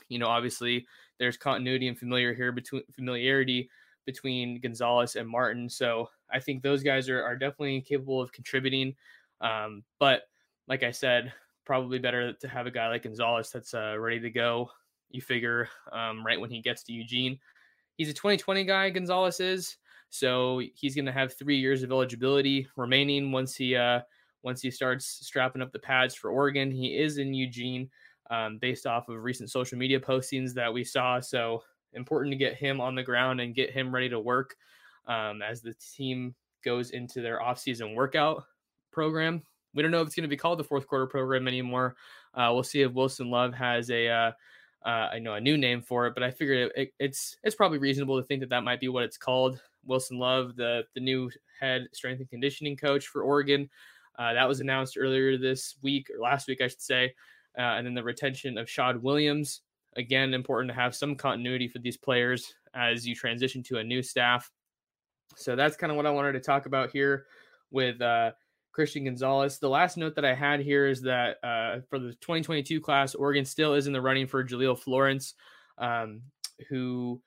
you 0.07 0.17
know 0.17 0.27
obviously 0.27 0.85
there's 1.19 1.37
continuity 1.37 1.87
and 1.87 1.97
familiar 1.97 2.33
here 2.33 2.51
between 2.51 2.83
familiarity 2.91 3.69
between 4.05 4.59
gonzalez 4.59 5.15
and 5.15 5.27
martin. 5.27 5.69
So 5.69 6.09
i 6.31 6.39
think 6.39 6.63
those 6.63 6.83
guys 6.83 7.09
are, 7.09 7.21
are 7.21 7.35
definitely 7.35 7.81
capable 7.81 8.21
of 8.21 8.31
contributing 8.31 8.95
um, 9.41 9.83
but 9.99 10.23
like 10.67 10.83
I 10.83 10.91
said, 10.91 11.33
probably 11.65 11.99
better 11.99 12.33
to 12.33 12.47
have 12.47 12.67
a 12.67 12.71
guy 12.71 12.87
like 12.87 13.03
Gonzalez 13.03 13.51
that's 13.51 13.73
uh, 13.73 13.97
ready 13.99 14.19
to 14.19 14.29
go. 14.29 14.69
You 15.09 15.21
figure 15.21 15.67
um, 15.91 16.25
right 16.25 16.39
when 16.39 16.49
he 16.49 16.61
gets 16.61 16.83
to 16.83 16.93
Eugene. 16.93 17.39
He's 17.97 18.09
a 18.09 18.13
2020 18.13 18.63
guy, 18.63 18.89
Gonzalez 18.89 19.39
is. 19.39 19.77
So 20.09 20.61
he's 20.75 20.95
going 20.95 21.05
to 21.05 21.11
have 21.11 21.33
three 21.33 21.57
years 21.57 21.83
of 21.83 21.91
eligibility 21.91 22.67
remaining 22.75 23.31
once 23.31 23.55
he 23.55 23.75
uh, 23.75 24.01
once 24.43 24.61
he 24.61 24.71
starts 24.71 25.05
strapping 25.05 25.61
up 25.61 25.71
the 25.71 25.79
pads 25.79 26.15
for 26.15 26.31
Oregon. 26.31 26.71
He 26.71 26.97
is 26.97 27.17
in 27.17 27.33
Eugene, 27.33 27.89
um, 28.29 28.57
based 28.57 28.85
off 28.85 29.07
of 29.07 29.23
recent 29.23 29.49
social 29.49 29.77
media 29.77 29.99
postings 29.99 30.53
that 30.53 30.73
we 30.73 30.83
saw. 30.83 31.19
So 31.19 31.63
important 31.93 32.31
to 32.31 32.37
get 32.37 32.55
him 32.55 32.81
on 32.81 32.95
the 32.95 33.03
ground 33.03 33.39
and 33.39 33.55
get 33.55 33.71
him 33.71 33.93
ready 33.93 34.09
to 34.09 34.19
work 34.19 34.55
um, 35.07 35.41
as 35.41 35.61
the 35.61 35.75
team 35.95 36.35
goes 36.63 36.91
into 36.91 37.21
their 37.21 37.39
offseason 37.39 37.95
workout 37.95 38.43
program. 38.91 39.41
We 39.73 39.81
don't 39.81 39.91
know 39.91 40.01
if 40.01 40.07
it's 40.07 40.15
going 40.15 40.23
to 40.23 40.29
be 40.29 40.37
called 40.37 40.59
the 40.59 40.63
fourth 40.63 40.87
quarter 40.87 41.07
program 41.07 41.47
anymore. 41.47 41.95
Uh, 42.33 42.49
we'll 42.53 42.63
see 42.63 42.81
if 42.81 42.91
Wilson 42.91 43.29
Love 43.29 43.53
has 43.53 43.89
a, 43.89 44.07
uh, 44.09 44.31
uh, 44.85 45.09
I 45.13 45.19
know 45.19 45.35
a 45.35 45.41
new 45.41 45.57
name 45.57 45.81
for 45.81 46.07
it, 46.07 46.13
but 46.13 46.23
I 46.23 46.31
figured 46.31 46.71
it, 46.75 46.93
it's 46.99 47.37
it's 47.43 47.55
probably 47.55 47.77
reasonable 47.77 48.19
to 48.19 48.25
think 48.25 48.39
that 48.41 48.49
that 48.49 48.63
might 48.63 48.79
be 48.79 48.89
what 48.89 49.03
it's 49.03 49.17
called. 49.17 49.61
Wilson 49.85 50.17
Love, 50.17 50.55
the 50.55 50.83
the 50.95 51.01
new 51.01 51.29
head 51.59 51.87
strength 51.93 52.19
and 52.19 52.29
conditioning 52.29 52.75
coach 52.75 53.07
for 53.07 53.21
Oregon, 53.21 53.69
uh, 54.17 54.33
that 54.33 54.47
was 54.47 54.59
announced 54.59 54.97
earlier 54.99 55.37
this 55.37 55.75
week 55.81 56.09
or 56.09 56.19
last 56.19 56.47
week, 56.47 56.61
I 56.61 56.67
should 56.67 56.81
say. 56.81 57.13
Uh, 57.57 57.61
and 57.61 57.85
then 57.85 57.93
the 57.93 58.03
retention 58.03 58.57
of 58.57 58.69
Shad 58.69 59.01
Williams. 59.01 59.61
Again, 59.97 60.33
important 60.33 60.69
to 60.69 60.79
have 60.79 60.95
some 60.95 61.15
continuity 61.15 61.67
for 61.67 61.79
these 61.79 61.97
players 61.97 62.53
as 62.73 63.05
you 63.05 63.13
transition 63.13 63.61
to 63.63 63.79
a 63.79 63.83
new 63.83 64.01
staff. 64.01 64.49
So 65.35 65.55
that's 65.55 65.75
kind 65.75 65.91
of 65.91 65.97
what 65.97 66.05
I 66.05 66.11
wanted 66.11 66.31
to 66.33 66.39
talk 66.39 66.65
about 66.65 66.91
here 66.91 67.25
with 67.71 68.01
uh, 68.01 68.31
Christian 68.71 69.05
Gonzalez. 69.05 69.59
The 69.59 69.69
last 69.69 69.97
note 69.97 70.15
that 70.15 70.25
I 70.25 70.33
had 70.33 70.59
here 70.59 70.87
is 70.87 71.01
that 71.01 71.37
uh, 71.43 71.81
for 71.89 71.99
the 71.99 72.13
2022 72.15 72.79
class, 72.81 73.15
Oregon 73.15 73.45
still 73.45 73.73
is 73.73 73.87
in 73.87 73.93
the 73.93 74.01
running 74.01 74.27
for 74.27 74.43
Jahlil 74.43 74.77
Florence, 74.77 75.33
um, 75.77 76.21
who 76.69 77.21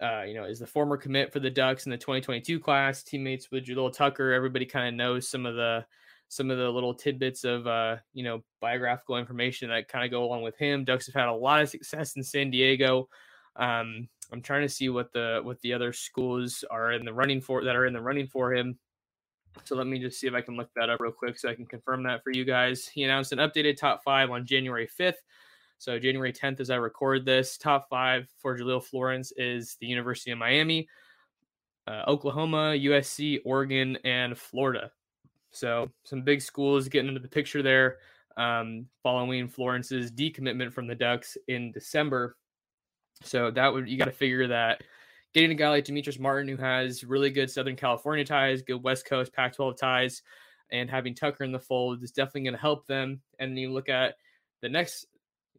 uh, 0.00 0.22
you 0.22 0.34
know 0.34 0.44
is 0.44 0.58
the 0.58 0.66
former 0.66 0.96
commit 0.96 1.32
for 1.32 1.40
the 1.40 1.50
Ducks 1.50 1.86
in 1.86 1.90
the 1.90 1.98
2022 1.98 2.60
class. 2.60 3.02
Teammates 3.02 3.50
with 3.50 3.66
Jalil 3.66 3.92
Tucker. 3.92 4.32
Everybody 4.32 4.66
kind 4.66 4.88
of 4.88 4.94
knows 4.94 5.28
some 5.28 5.46
of 5.46 5.54
the 5.54 5.84
some 6.28 6.50
of 6.50 6.58
the 6.58 6.70
little 6.70 6.94
tidbits 6.94 7.44
of 7.44 7.66
uh, 7.66 7.96
you 8.12 8.24
know 8.24 8.42
biographical 8.60 9.16
information 9.16 9.68
that 9.68 9.88
kind 9.88 10.04
of 10.04 10.10
go 10.10 10.24
along 10.24 10.42
with 10.42 10.56
him. 10.56 10.84
Ducks 10.84 11.06
have 11.06 11.14
had 11.14 11.28
a 11.28 11.34
lot 11.34 11.60
of 11.60 11.68
success 11.68 12.16
in 12.16 12.22
San 12.22 12.50
Diego. 12.50 13.08
Um, 13.56 14.08
I'm 14.32 14.42
trying 14.42 14.62
to 14.62 14.68
see 14.68 14.88
what 14.88 15.12
the 15.12 15.40
what 15.42 15.60
the 15.60 15.72
other 15.72 15.92
schools 15.92 16.64
are 16.70 16.92
in 16.92 17.04
the 17.04 17.12
running 17.12 17.40
for 17.40 17.64
that 17.64 17.76
are 17.76 17.86
in 17.86 17.92
the 17.92 18.00
running 18.00 18.26
for 18.26 18.54
him. 18.54 18.78
So 19.64 19.76
let 19.76 19.86
me 19.86 19.98
just 19.98 20.18
see 20.20 20.26
if 20.26 20.34
I 20.34 20.40
can 20.40 20.56
look 20.56 20.70
that 20.76 20.90
up 20.90 21.00
real 21.00 21.12
quick 21.12 21.38
so 21.38 21.48
I 21.48 21.54
can 21.54 21.66
confirm 21.66 22.02
that 22.04 22.22
for 22.24 22.30
you 22.30 22.44
guys. 22.44 22.86
He 22.86 23.02
announced 23.04 23.32
an 23.32 23.38
updated 23.38 23.76
top 23.76 24.02
five 24.04 24.30
on 24.30 24.46
January 24.46 24.88
5th. 24.98 25.14
So 25.78 25.98
January 25.98 26.32
10th, 26.32 26.60
as 26.60 26.70
I 26.70 26.76
record 26.76 27.24
this, 27.24 27.56
top 27.56 27.88
five 27.88 28.28
for 28.38 28.56
Jahlil 28.58 28.84
Florence 28.84 29.32
is 29.36 29.76
the 29.80 29.86
University 29.86 30.30
of 30.30 30.38
Miami. 30.38 30.88
uh, 31.86 32.04
Oklahoma, 32.06 32.74
USC, 32.76 33.40
Oregon, 33.44 33.98
and 34.04 34.36
Florida. 34.38 34.92
So 35.50 35.90
some 36.04 36.22
big 36.22 36.40
schools 36.40 36.88
getting 36.88 37.08
into 37.08 37.20
the 37.20 37.28
picture 37.28 37.62
there 37.62 37.98
um, 38.36 38.86
following 39.02 39.48
Florence's 39.48 40.12
decommitment 40.12 40.72
from 40.72 40.86
the 40.86 40.94
Ducks 40.94 41.36
in 41.48 41.72
December. 41.72 42.36
So 43.22 43.50
that 43.50 43.72
would 43.72 43.88
you 43.88 43.98
got 43.98 44.06
to 44.06 44.12
figure 44.12 44.46
that 44.48 44.82
getting 45.34 45.50
a 45.50 45.54
guy 45.54 45.68
like 45.70 45.84
Demetrice 45.84 46.18
Martin 46.18 46.48
who 46.48 46.56
has 46.56 47.04
really 47.04 47.30
good 47.30 47.50
Southern 47.50 47.76
California 47.76 48.24
ties, 48.24 48.62
good 48.62 48.82
West 48.82 49.06
Coast 49.06 49.32
Pac-12 49.32 49.76
ties, 49.76 50.22
and 50.70 50.90
having 50.90 51.14
Tucker 51.14 51.44
in 51.44 51.52
the 51.52 51.58
fold 51.58 52.02
is 52.02 52.10
definitely 52.10 52.42
going 52.42 52.54
to 52.54 52.60
help 52.60 52.86
them. 52.86 53.20
And 53.38 53.52
then 53.52 53.58
you 53.58 53.72
look 53.72 53.88
at 53.88 54.14
the 54.60 54.68
next 54.68 55.06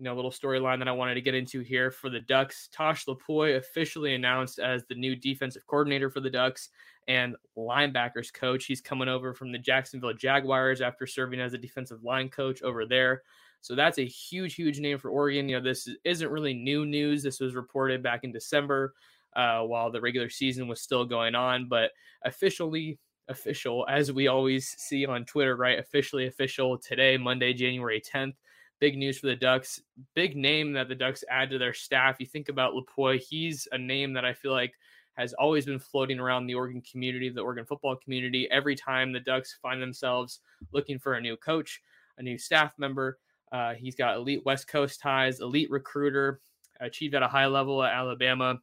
you 0.02 0.06
know 0.06 0.16
little 0.16 0.32
storyline 0.32 0.80
that 0.80 0.88
I 0.88 0.94
wanted 0.94 1.14
to 1.14 1.22
get 1.22 1.36
into 1.36 1.60
here 1.60 1.92
for 1.92 2.10
the 2.10 2.22
Ducks. 2.22 2.70
Tosh 2.72 3.06
Lupoi 3.06 3.58
officially 3.58 4.16
announced 4.16 4.58
as 4.58 4.84
the 4.86 4.96
new 4.96 5.16
defensive 5.16 5.68
coordinator 5.68 6.10
for 6.10 6.22
the 6.22 6.30
Ducks 6.30 6.70
and 7.08 7.36
linebackers 7.56 8.34
coach. 8.34 8.66
He's 8.66 8.82
coming 8.82 9.08
over 9.08 9.34
from 9.36 9.52
the 9.52 9.60
Jacksonville 9.60 10.14
Jaguars 10.14 10.82
after 10.82 11.06
serving 11.06 11.40
as 11.40 11.54
a 11.54 11.58
defensive 11.60 12.04
line 12.04 12.30
coach 12.30 12.64
over 12.64 12.88
there. 12.88 13.22
So 13.62 13.76
that's 13.76 14.00
a 14.00 14.06
huge, 14.06 14.56
huge 14.56 14.80
name 14.80 14.98
for 14.98 15.12
Oregon. 15.12 15.48
You 15.48 15.58
know, 15.58 15.64
this 15.64 15.88
isn't 16.04 16.32
really 16.32 16.56
new 16.56 16.84
news. 16.84 17.22
This 17.22 17.40
was 17.40 17.54
reported 17.54 18.02
back 18.02 18.24
in 18.24 18.32
December 18.32 18.96
uh, 19.36 19.62
while 19.62 19.92
the 19.92 20.02
regular 20.02 20.30
season 20.30 20.68
was 20.68 20.82
still 20.82 21.06
going 21.06 21.36
on, 21.36 21.68
but 21.68 21.92
officially 22.24 23.00
official, 23.28 23.86
as 23.90 24.12
we 24.12 24.28
always 24.28 24.68
see 24.78 25.06
on 25.06 25.26
Twitter, 25.26 25.56
right? 25.56 25.80
Officially 25.80 26.28
official 26.28 26.78
today, 26.78 27.18
Monday, 27.18 27.54
January 27.54 28.02
10th 28.02 28.34
big 28.82 28.98
news 28.98 29.20
for 29.20 29.28
the 29.28 29.36
Ducks. 29.36 29.80
Big 30.16 30.36
name 30.36 30.74
that 30.74 30.90
the 30.90 30.96
Ducks 30.96 31.24
add 31.30 31.52
to 31.52 31.58
their 31.60 31.74
staff. 31.74 32.18
You 32.20 32.26
think 32.26 32.50
about 32.50 32.74
Lupoi, 32.74 33.20
he's 33.20 33.68
a 33.72 33.78
name 33.78 34.12
that 34.14 34.26
I 34.26 34.34
feel 34.34 34.52
like 34.52 34.74
has 35.14 35.34
always 35.34 35.66
been 35.66 35.80
floating 35.80 36.20
around 36.20 36.48
the 36.48 36.56
Oregon 36.56 36.82
community, 36.82 37.30
the 37.30 37.42
Oregon 37.42 37.66
football 37.66 37.96
community. 37.96 38.50
Every 38.50 38.76
time 38.76 39.14
the 39.14 39.20
Ducks 39.20 39.58
find 39.62 39.82
themselves 39.82 40.40
looking 40.74 40.98
for 40.98 41.14
a 41.14 41.22
new 41.22 41.38
coach, 41.38 41.80
a 42.18 42.24
new 42.24 42.38
staff 42.38 42.74
member, 42.78 43.20
uh, 43.52 43.74
he's 43.76 43.96
got 43.96 44.16
elite 44.16 44.42
West 44.46 44.68
Coast 44.68 45.00
ties, 45.00 45.42
elite 45.42 45.70
recruiter, 45.70 46.42
achieved 46.80 47.14
at 47.14 47.22
a 47.24 47.28
high 47.28 47.46
level 47.46 47.84
at 47.84 47.94
Alabama. 47.94 48.60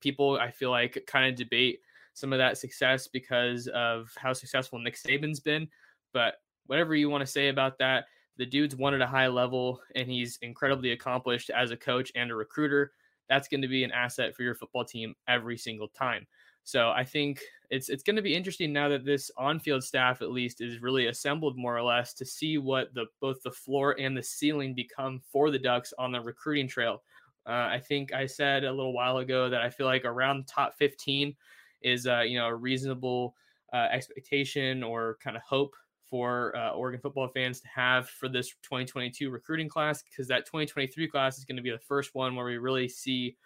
People, 0.00 0.38
I 0.38 0.50
feel 0.50 0.70
like, 0.70 1.02
kind 1.06 1.30
of 1.30 1.36
debate 1.36 1.80
some 2.14 2.32
of 2.32 2.38
that 2.38 2.58
success 2.58 3.08
because 3.08 3.66
of 3.68 4.12
how 4.16 4.32
successful 4.32 4.78
Nick 4.78 4.96
Saban's 4.96 5.40
been. 5.40 5.68
But 6.12 6.34
whatever 6.66 6.94
you 6.94 7.08
want 7.08 7.22
to 7.22 7.26
say 7.26 7.48
about 7.48 7.78
that, 7.78 8.04
the 8.36 8.46
dude's 8.46 8.76
won 8.76 8.94
at 8.94 9.02
a 9.02 9.06
high 9.06 9.28
level 9.28 9.80
and 9.94 10.10
he's 10.10 10.38
incredibly 10.42 10.92
accomplished 10.92 11.50
as 11.50 11.70
a 11.70 11.76
coach 11.76 12.10
and 12.14 12.30
a 12.30 12.34
recruiter. 12.34 12.92
That's 13.28 13.48
going 13.48 13.62
to 13.62 13.68
be 13.68 13.84
an 13.84 13.92
asset 13.92 14.34
for 14.34 14.42
your 14.42 14.54
football 14.54 14.84
team 14.84 15.14
every 15.28 15.56
single 15.56 15.88
time. 15.88 16.26
So 16.64 16.90
I 16.90 17.04
think 17.04 17.40
it's 17.70 17.88
it's 17.88 18.02
going 18.02 18.16
to 18.16 18.22
be 18.22 18.34
interesting 18.34 18.72
now 18.72 18.88
that 18.88 19.04
this 19.04 19.30
on-field 19.36 19.82
staff 19.82 20.20
at 20.22 20.30
least 20.30 20.60
is 20.60 20.82
really 20.82 21.06
assembled 21.06 21.56
more 21.56 21.76
or 21.76 21.82
less 21.82 22.12
to 22.14 22.24
see 22.24 22.58
what 22.58 22.92
the 22.94 23.06
both 23.20 23.42
the 23.42 23.50
floor 23.50 23.96
and 23.98 24.16
the 24.16 24.22
ceiling 24.22 24.74
become 24.74 25.20
for 25.32 25.50
the 25.50 25.58
Ducks 25.58 25.94
on 25.98 26.12
the 26.12 26.20
recruiting 26.20 26.68
trail. 26.68 27.02
Uh, 27.46 27.68
I 27.72 27.80
think 27.80 28.12
I 28.12 28.26
said 28.26 28.64
a 28.64 28.72
little 28.72 28.92
while 28.92 29.18
ago 29.18 29.48
that 29.48 29.62
I 29.62 29.70
feel 29.70 29.86
like 29.86 30.04
around 30.04 30.46
top 30.46 30.74
15 30.78 31.34
is 31.82 32.06
uh, 32.06 32.20
you 32.20 32.38
know 32.38 32.46
a 32.46 32.54
reasonable 32.54 33.34
uh, 33.72 33.88
expectation 33.90 34.82
or 34.82 35.16
kind 35.22 35.36
of 35.36 35.42
hope 35.42 35.74
for 36.10 36.56
uh, 36.56 36.70
Oregon 36.70 37.00
football 37.00 37.28
fans 37.28 37.60
to 37.60 37.68
have 37.68 38.08
for 38.08 38.28
this 38.28 38.48
2022 38.62 39.30
recruiting 39.30 39.68
class 39.68 40.02
because 40.02 40.26
that 40.28 40.44
2023 40.44 41.06
class 41.08 41.38
is 41.38 41.44
going 41.44 41.56
to 41.56 41.62
be 41.62 41.70
the 41.70 41.78
first 41.78 42.14
one 42.14 42.34
where 42.34 42.44
we 42.44 42.58
really 42.58 42.88
see 42.88 43.36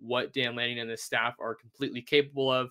what 0.00 0.32
Dan 0.32 0.56
Lanning 0.56 0.80
and 0.80 0.90
the 0.90 0.96
staff 0.96 1.34
are 1.38 1.54
completely 1.54 2.00
capable 2.00 2.50
of. 2.50 2.70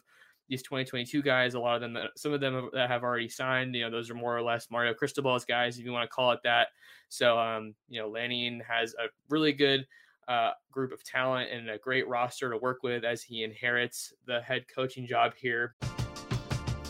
These 0.50 0.64
2022 0.64 1.22
guys, 1.22 1.54
a 1.54 1.60
lot 1.60 1.76
of 1.76 1.82
them, 1.82 1.98
some 2.18 2.34
of 2.34 2.42
them 2.42 2.70
that 2.74 2.90
have 2.90 3.04
already 3.04 3.30
signed, 3.30 3.74
you 3.76 3.84
know, 3.84 3.90
those 3.90 4.10
are 4.10 4.16
more 4.16 4.36
or 4.38 4.42
less 4.42 4.70
Mario 4.70 4.94
Cristobal's 4.94 5.46
guys, 5.46 5.80
if 5.80 5.86
you 5.86 5.92
want 5.92 6.04
to 6.04 6.14
call 6.14 6.32
it 6.32 6.42
that. 6.44 6.68
So, 7.08 7.40
um, 7.40 7.74
you 7.88 8.02
know, 8.02 8.10
Lanning 8.10 8.62
has 8.68 8.94
a 8.96 9.08
really 9.30 9.54
good 9.54 9.88
uh, 10.28 10.52
group 10.72 10.92
of 10.92 11.04
talent 11.04 11.52
and 11.52 11.70
a 11.70 11.78
great 11.78 12.08
roster 12.08 12.50
to 12.50 12.58
work 12.58 12.84
with 12.84 13.04
as 13.04 13.22
he 13.22 13.44
inherits 13.44 14.14
the 14.26 14.42
head 14.42 14.66
coaching 14.74 15.08
job 15.08 15.34
here. 15.36 15.76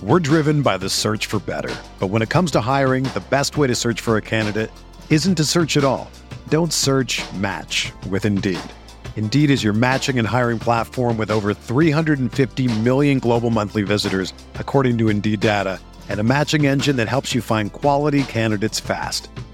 We're 0.01 0.19
driven 0.19 0.61
by 0.61 0.77
the 0.77 0.89
search 0.89 1.27
for 1.27 1.39
better. 1.39 1.73
But 1.99 2.07
when 2.07 2.21
it 2.21 2.29
comes 2.29 2.51
to 2.51 2.61
hiring, 2.61 3.05
the 3.05 3.23
best 3.29 3.55
way 3.55 3.67
to 3.67 3.75
search 3.75 4.01
for 4.01 4.17
a 4.17 4.21
candidate 4.21 4.69
isn't 5.09 5.35
to 5.35 5.45
search 5.45 5.77
at 5.77 5.83
all. 5.83 6.11
Don't 6.49 6.73
search 6.73 7.21
match 7.33 7.93
with 8.09 8.25
Indeed. 8.25 8.59
Indeed 9.15 9.49
is 9.49 9.63
your 9.63 9.73
matching 9.73 10.19
and 10.19 10.27
hiring 10.27 10.59
platform 10.59 11.17
with 11.17 11.31
over 11.31 11.53
350 11.53 12.79
million 12.81 13.19
global 13.19 13.49
monthly 13.49 13.83
visitors, 13.83 14.33
according 14.55 14.97
to 14.97 15.09
Indeed 15.09 15.39
data, 15.39 15.79
and 16.09 16.19
a 16.19 16.23
matching 16.23 16.65
engine 16.65 16.97
that 16.97 17.07
helps 17.07 17.33
you 17.33 17.41
find 17.41 17.71
quality 17.71 18.23
candidates 18.23 18.81
fast. 18.81 19.29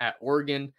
At 0.00 0.16
Oregon, 0.20 0.72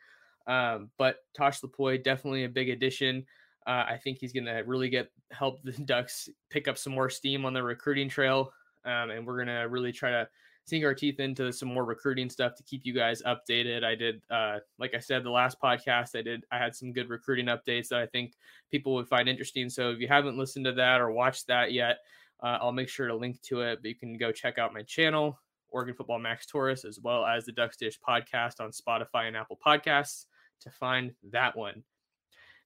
um, 0.47 0.89
but 0.97 1.17
Tosh 1.35 1.61
Lupoi 1.61 2.03
definitely 2.03 2.43
a 2.43 2.49
big 2.49 2.69
addition. 2.69 3.25
Uh, 3.67 3.85
I 3.87 3.99
think 4.03 4.17
he's 4.19 4.33
going 4.33 4.45
to 4.45 4.63
really 4.65 4.89
get 4.89 5.11
help 5.31 5.61
the 5.63 5.71
Ducks 5.85 6.29
pick 6.49 6.67
up 6.67 6.77
some 6.77 6.93
more 6.93 7.09
steam 7.09 7.45
on 7.45 7.53
the 7.53 7.63
recruiting 7.63 8.09
trail, 8.09 8.51
um, 8.85 9.11
and 9.11 9.25
we're 9.25 9.37
going 9.43 9.47
to 9.47 9.67
really 9.69 9.91
try 9.91 10.11
to 10.11 10.27
sink 10.65 10.85
our 10.85 10.93
teeth 10.93 11.19
into 11.19 11.51
some 11.51 11.73
more 11.73 11.85
recruiting 11.85 12.29
stuff 12.29 12.55
to 12.55 12.63
keep 12.63 12.85
you 12.85 12.93
guys 12.93 13.21
updated. 13.23 13.83
I 13.83 13.95
did, 13.95 14.21
uh, 14.29 14.59
like 14.77 14.93
I 14.93 14.99
said, 14.99 15.23
the 15.23 15.29
last 15.29 15.59
podcast 15.61 16.15
I 16.15 16.21
did, 16.21 16.45
I 16.51 16.57
had 16.57 16.75
some 16.75 16.93
good 16.93 17.09
recruiting 17.09 17.47
updates 17.47 17.89
that 17.89 17.99
I 17.99 18.05
think 18.05 18.33
people 18.69 18.93
would 18.95 19.07
find 19.07 19.27
interesting. 19.27 19.69
So 19.69 19.89
if 19.89 19.99
you 19.99 20.07
haven't 20.07 20.37
listened 20.37 20.65
to 20.65 20.73
that 20.73 21.01
or 21.01 21.11
watched 21.11 21.47
that 21.47 21.71
yet, 21.71 21.97
uh, 22.41 22.57
I'll 22.61 22.71
make 22.71 22.89
sure 22.89 23.07
to 23.07 23.15
link 23.15 23.41
to 23.43 23.61
it. 23.61 23.79
But 23.81 23.89
you 23.89 23.95
can 23.95 24.17
go 24.17 24.31
check 24.31 24.57
out 24.57 24.73
my 24.73 24.83
channel, 24.83 25.39
Oregon 25.71 25.95
Football 25.95 26.19
Max 26.19 26.45
Torres, 26.45 26.85
as 26.85 26.99
well 26.99 27.25
as 27.25 27.45
the 27.45 27.51
Ducks 27.51 27.77
Dish 27.77 27.99
podcast 27.99 28.59
on 28.59 28.71
Spotify 28.71 29.27
and 29.27 29.37
Apple 29.37 29.59
Podcasts 29.65 30.25
to 30.61 30.69
find 30.69 31.13
that 31.31 31.55
one. 31.55 31.83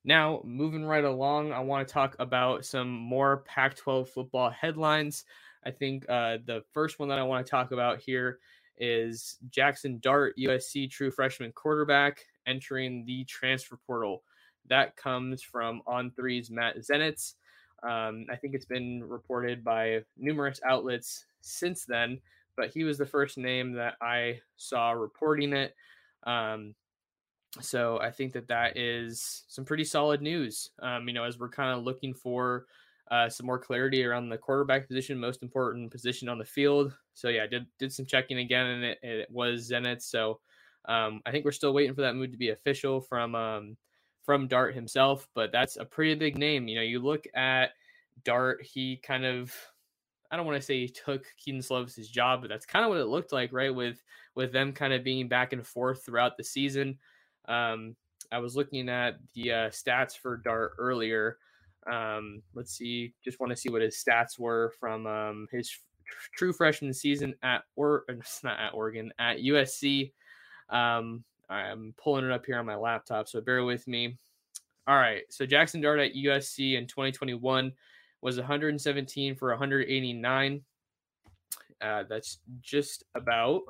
Now, 0.03 0.41
moving 0.43 0.85
right 0.85 1.03
along, 1.03 1.51
I 1.51 1.59
want 1.59 1.87
to 1.87 1.93
talk 1.93 2.15
about 2.19 2.63
some 2.63 2.89
more 2.89 3.37
Pac 3.47 3.75
12 3.75 4.09
football 4.09 4.51
headlines. 4.51 5.25
I 5.65 5.71
think 5.71 6.05
uh, 6.07 6.37
the 6.45 6.63
first 6.73 6.99
one 6.99 7.09
that 7.09 7.17
I 7.17 7.23
want 7.23 7.45
to 7.45 7.49
talk 7.49 7.71
about 7.71 7.99
here 7.99 8.37
is 8.77 9.37
Jackson 9.49 9.99
Dart, 9.99 10.35
USC 10.37 10.91
true 10.91 11.09
freshman 11.09 11.51
quarterback, 11.53 12.23
entering 12.45 13.03
the 13.05 13.23
transfer 13.25 13.79
portal. 13.87 14.23
That 14.67 14.95
comes 14.95 15.41
from 15.41 15.81
On 15.87 16.11
Three's 16.11 16.51
Matt 16.51 16.77
Zenitz. 16.77 17.33
Um, 17.83 18.25
I 18.31 18.35
think 18.35 18.53
it's 18.53 18.65
been 18.65 19.03
reported 19.03 19.63
by 19.63 20.01
numerous 20.17 20.59
outlets 20.67 21.25
since 21.41 21.85
then, 21.85 22.19
but 22.55 22.69
he 22.69 22.83
was 22.83 22.97
the 22.97 23.05
first 23.05 23.37
name 23.37 23.73
that 23.73 23.95
I 24.01 24.39
saw 24.57 24.91
reporting 24.91 25.53
it. 25.53 25.75
Um, 26.23 26.75
so 27.61 27.99
I 27.99 28.11
think 28.11 28.33
that 28.33 28.47
that 28.49 28.77
is 28.77 29.43
some 29.47 29.65
pretty 29.65 29.85
solid 29.85 30.21
news. 30.21 30.71
Um, 30.81 31.07
you 31.07 31.13
know, 31.13 31.23
as 31.23 31.39
we're 31.39 31.49
kind 31.49 31.77
of 31.77 31.83
looking 31.83 32.13
for 32.13 32.65
uh, 33.11 33.29
some 33.29 33.45
more 33.45 33.59
clarity 33.59 34.03
around 34.03 34.29
the 34.29 34.37
quarterback 34.37 34.87
position, 34.87 35.17
most 35.17 35.43
important 35.43 35.91
position 35.91 36.27
on 36.27 36.37
the 36.37 36.45
field. 36.45 36.95
So 37.13 37.29
yeah, 37.29 37.43
I 37.43 37.47
did 37.47 37.65
did 37.79 37.93
some 37.93 38.05
checking 38.05 38.39
again, 38.39 38.65
and 38.65 38.83
it, 38.83 38.99
it 39.01 39.31
was 39.31 39.69
Zenitz. 39.69 40.03
So 40.03 40.39
um, 40.85 41.21
I 41.25 41.31
think 41.31 41.45
we're 41.45 41.51
still 41.51 41.73
waiting 41.73 41.93
for 41.93 42.01
that 42.01 42.15
move 42.15 42.31
to 42.31 42.37
be 42.37 42.49
official 42.49 42.99
from 42.99 43.35
um, 43.35 43.77
from 44.23 44.47
Dart 44.47 44.73
himself, 44.73 45.27
but 45.35 45.51
that's 45.51 45.77
a 45.77 45.85
pretty 45.85 46.15
big 46.15 46.37
name. 46.37 46.67
You 46.67 46.75
know, 46.75 46.81
you 46.81 46.99
look 46.99 47.25
at 47.35 47.71
Dart, 48.23 48.63
he 48.63 48.97
kind 48.97 49.25
of 49.25 49.53
I 50.31 50.37
don't 50.37 50.45
want 50.45 50.59
to 50.59 50.65
say 50.65 50.79
he 50.79 50.89
took 50.89 51.25
Kedon 51.37 51.61
Slovis' 51.61 52.09
job, 52.09 52.41
but 52.41 52.49
that's 52.49 52.65
kind 52.65 52.83
of 52.83 52.89
what 52.89 52.99
it 52.99 53.05
looked 53.05 53.31
like, 53.31 53.53
right? 53.53 53.73
With 53.73 54.01
with 54.35 54.51
them 54.51 54.73
kind 54.73 54.93
of 54.93 55.03
being 55.03 55.27
back 55.27 55.53
and 55.53 55.65
forth 55.65 56.03
throughout 56.03 56.37
the 56.37 56.43
season. 56.43 56.97
Um, 57.47 57.95
I 58.31 58.39
was 58.39 58.55
looking 58.55 58.89
at 58.89 59.19
the 59.33 59.51
uh, 59.51 59.69
stats 59.69 60.17
for 60.17 60.37
Dart 60.37 60.73
earlier. 60.77 61.37
Um, 61.91 62.41
let's 62.55 62.73
see, 62.75 63.13
just 63.23 63.39
want 63.39 63.51
to 63.51 63.55
see 63.55 63.69
what 63.69 63.81
his 63.81 63.95
stats 63.95 64.39
were 64.39 64.73
from 64.79 65.05
um, 65.05 65.47
his 65.51 65.71
true 66.35 66.53
freshman 66.53 66.93
season 66.93 67.35
at 67.43 67.63
or 67.75 68.05
not 68.43 68.59
at 68.59 68.73
Oregon 68.73 69.11
at 69.19 69.37
USC. 69.37 70.11
Um, 70.69 71.23
I'm 71.49 71.93
pulling 71.97 72.25
it 72.25 72.31
up 72.31 72.45
here 72.45 72.57
on 72.57 72.65
my 72.65 72.75
laptop, 72.75 73.27
so 73.27 73.41
bear 73.41 73.63
with 73.63 73.87
me. 73.87 74.17
All 74.87 74.95
right, 74.95 75.23
so 75.29 75.45
Jackson 75.45 75.81
Dart 75.81 75.99
at 75.99 76.13
USC 76.13 76.77
in 76.77 76.87
2021 76.87 77.71
was 78.25 78.37
117 78.37 79.35
for 79.35 79.49
189. 79.49 80.61
Uh, 81.79 82.03
that's 82.09 82.39
just 82.59 83.03
about 83.13 83.61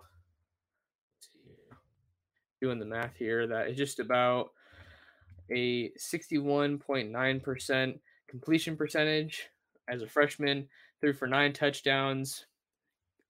doing 2.61 2.79
the 2.79 2.85
math 2.85 3.17
here. 3.17 3.47
That 3.47 3.67
is 3.67 3.75
just 3.75 3.99
about 3.99 4.51
a 5.51 5.91
61.9% 5.99 7.99
completion 8.29 8.77
percentage 8.77 9.49
as 9.89 10.01
a 10.01 10.07
freshman. 10.07 10.69
Threw 11.01 11.11
for 11.11 11.27
nine 11.27 11.51
touchdowns 11.51 12.45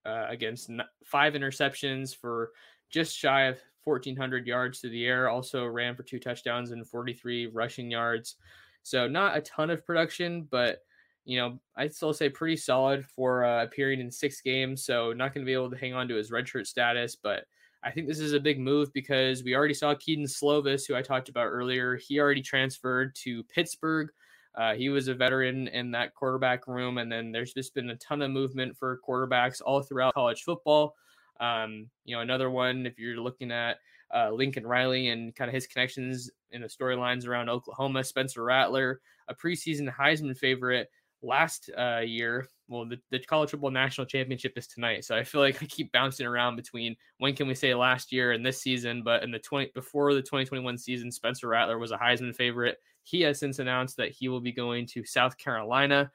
uh, 0.06 0.26
against 0.28 0.70
five 1.04 1.32
interceptions 1.32 2.16
for 2.16 2.52
just 2.88 3.18
shy 3.18 3.46
of 3.46 3.58
1,400 3.82 4.46
yards 4.46 4.78
through 4.78 4.90
the 4.90 5.04
air. 5.04 5.28
Also 5.28 5.66
ran 5.66 5.96
for 5.96 6.04
two 6.04 6.20
touchdowns 6.20 6.70
and 6.70 6.86
43 6.86 7.48
rushing 7.48 7.90
yards. 7.90 8.36
So 8.84 9.08
not 9.08 9.36
a 9.36 9.40
ton 9.40 9.70
of 9.70 9.84
production, 9.84 10.46
but 10.52 10.84
you 11.26 11.38
know 11.38 11.58
I'd 11.76 11.94
still 11.94 12.14
say 12.14 12.30
pretty 12.30 12.56
solid 12.56 13.04
for 13.04 13.44
uh, 13.44 13.64
appearing 13.64 14.00
in 14.00 14.10
six 14.10 14.40
games. 14.40 14.84
So 14.84 15.12
not 15.12 15.34
going 15.34 15.44
to 15.44 15.48
be 15.48 15.52
able 15.52 15.70
to 15.70 15.76
hang 15.76 15.92
on 15.92 16.08
to 16.08 16.14
his 16.14 16.30
redshirt 16.30 16.66
status, 16.66 17.16
but 17.16 17.44
I 17.82 17.90
think 17.90 18.08
this 18.08 18.20
is 18.20 18.32
a 18.32 18.40
big 18.40 18.58
move 18.58 18.92
because 18.92 19.44
we 19.44 19.54
already 19.54 19.74
saw 19.74 19.94
Kedon 19.94 20.24
Slovis, 20.24 20.86
who 20.86 20.94
I 20.94 21.02
talked 21.02 21.28
about 21.28 21.46
earlier. 21.46 21.96
He 21.96 22.18
already 22.18 22.42
transferred 22.42 23.14
to 23.16 23.44
Pittsburgh. 23.44 24.08
Uh, 24.54 24.74
he 24.74 24.88
was 24.88 25.08
a 25.08 25.14
veteran 25.14 25.68
in 25.68 25.90
that 25.90 26.14
quarterback 26.14 26.66
room, 26.66 26.98
and 26.98 27.12
then 27.12 27.30
there's 27.30 27.52
just 27.52 27.74
been 27.74 27.90
a 27.90 27.96
ton 27.96 28.22
of 28.22 28.30
movement 28.30 28.76
for 28.76 29.00
quarterbacks 29.06 29.60
all 29.64 29.82
throughout 29.82 30.14
college 30.14 30.42
football. 30.44 30.94
Um, 31.40 31.88
you 32.04 32.16
know, 32.16 32.22
another 32.22 32.50
one, 32.50 32.86
if 32.86 32.98
you're 32.98 33.20
looking 33.20 33.52
at 33.52 33.76
uh, 34.14 34.30
Lincoln 34.30 34.66
Riley 34.66 35.08
and 35.08 35.34
kind 35.34 35.48
of 35.48 35.54
his 35.54 35.66
connections 35.66 36.30
in 36.52 36.62
the 36.62 36.68
storylines 36.68 37.26
around 37.26 37.50
Oklahoma, 37.50 38.02
Spencer 38.02 38.42
Rattler, 38.42 39.00
a 39.28 39.34
preseason 39.34 39.92
Heisman 39.92 40.36
favorite 40.36 40.88
last 41.22 41.70
uh, 41.76 42.00
year. 42.00 42.48
Well, 42.68 42.84
the, 42.84 42.98
the 43.10 43.20
college 43.20 43.50
football 43.50 43.70
national 43.70 44.06
championship 44.06 44.52
is 44.56 44.66
tonight, 44.66 45.04
so 45.04 45.16
I 45.16 45.22
feel 45.22 45.40
like 45.40 45.62
I 45.62 45.66
keep 45.66 45.92
bouncing 45.92 46.26
around 46.26 46.56
between 46.56 46.96
when 47.18 47.34
can 47.34 47.46
we 47.46 47.54
say 47.54 47.74
last 47.74 48.12
year 48.12 48.32
and 48.32 48.44
this 48.44 48.60
season. 48.60 49.02
But 49.02 49.22
in 49.22 49.30
the 49.30 49.38
twenty 49.38 49.70
before 49.74 50.14
the 50.14 50.22
2021 50.22 50.78
season, 50.78 51.12
Spencer 51.12 51.48
Rattler 51.48 51.78
was 51.78 51.92
a 51.92 51.98
Heisman 51.98 52.34
favorite. 52.34 52.78
He 53.04 53.20
has 53.22 53.38
since 53.38 53.60
announced 53.60 53.96
that 53.98 54.10
he 54.10 54.28
will 54.28 54.40
be 54.40 54.52
going 54.52 54.86
to 54.86 55.04
South 55.04 55.38
Carolina. 55.38 56.10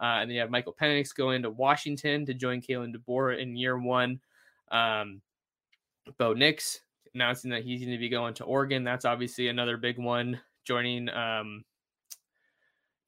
Uh, 0.00 0.18
and 0.20 0.30
then 0.30 0.36
you 0.36 0.40
have 0.40 0.50
Michael 0.50 0.76
Penix 0.80 1.12
going 1.12 1.42
to 1.42 1.50
Washington 1.50 2.24
to 2.26 2.34
join 2.34 2.60
Kalen 2.60 2.94
DeBoer 2.94 3.40
in 3.40 3.56
year 3.56 3.76
one. 3.76 4.20
Um, 4.70 5.20
Bo 6.16 6.34
Nix 6.34 6.80
announcing 7.14 7.50
that 7.50 7.64
he's 7.64 7.80
going 7.80 7.92
to 7.92 7.98
be 7.98 8.08
going 8.08 8.34
to 8.34 8.44
Oregon. 8.44 8.84
That's 8.84 9.04
obviously 9.04 9.48
another 9.48 9.76
big 9.76 9.98
one. 9.98 10.40
Joining 10.64 11.08
um, 11.08 11.64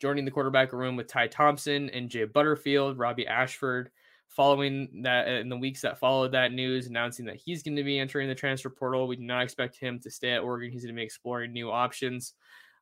joining 0.00 0.24
the 0.24 0.30
quarterback 0.30 0.72
room 0.72 0.96
with 0.96 1.06
Ty 1.06 1.28
Thompson 1.28 1.90
and 1.90 2.08
Jay 2.08 2.24
Butterfield, 2.24 2.98
Robbie 2.98 3.26
Ashford. 3.26 3.90
Following 4.28 5.02
that, 5.02 5.26
in 5.26 5.48
the 5.48 5.56
weeks 5.56 5.80
that 5.80 5.98
followed 5.98 6.32
that 6.32 6.52
news, 6.52 6.86
announcing 6.86 7.26
that 7.26 7.34
he's 7.34 7.64
going 7.64 7.74
to 7.74 7.82
be 7.82 7.98
entering 7.98 8.28
the 8.28 8.34
transfer 8.34 8.70
portal. 8.70 9.08
We 9.08 9.16
do 9.16 9.24
not 9.24 9.42
expect 9.42 9.76
him 9.76 9.98
to 10.00 10.10
stay 10.10 10.30
at 10.30 10.42
Oregon. 10.42 10.70
He's 10.70 10.84
going 10.84 10.94
to 10.94 10.98
be 10.98 11.04
exploring 11.04 11.52
new 11.52 11.70
options. 11.70 12.34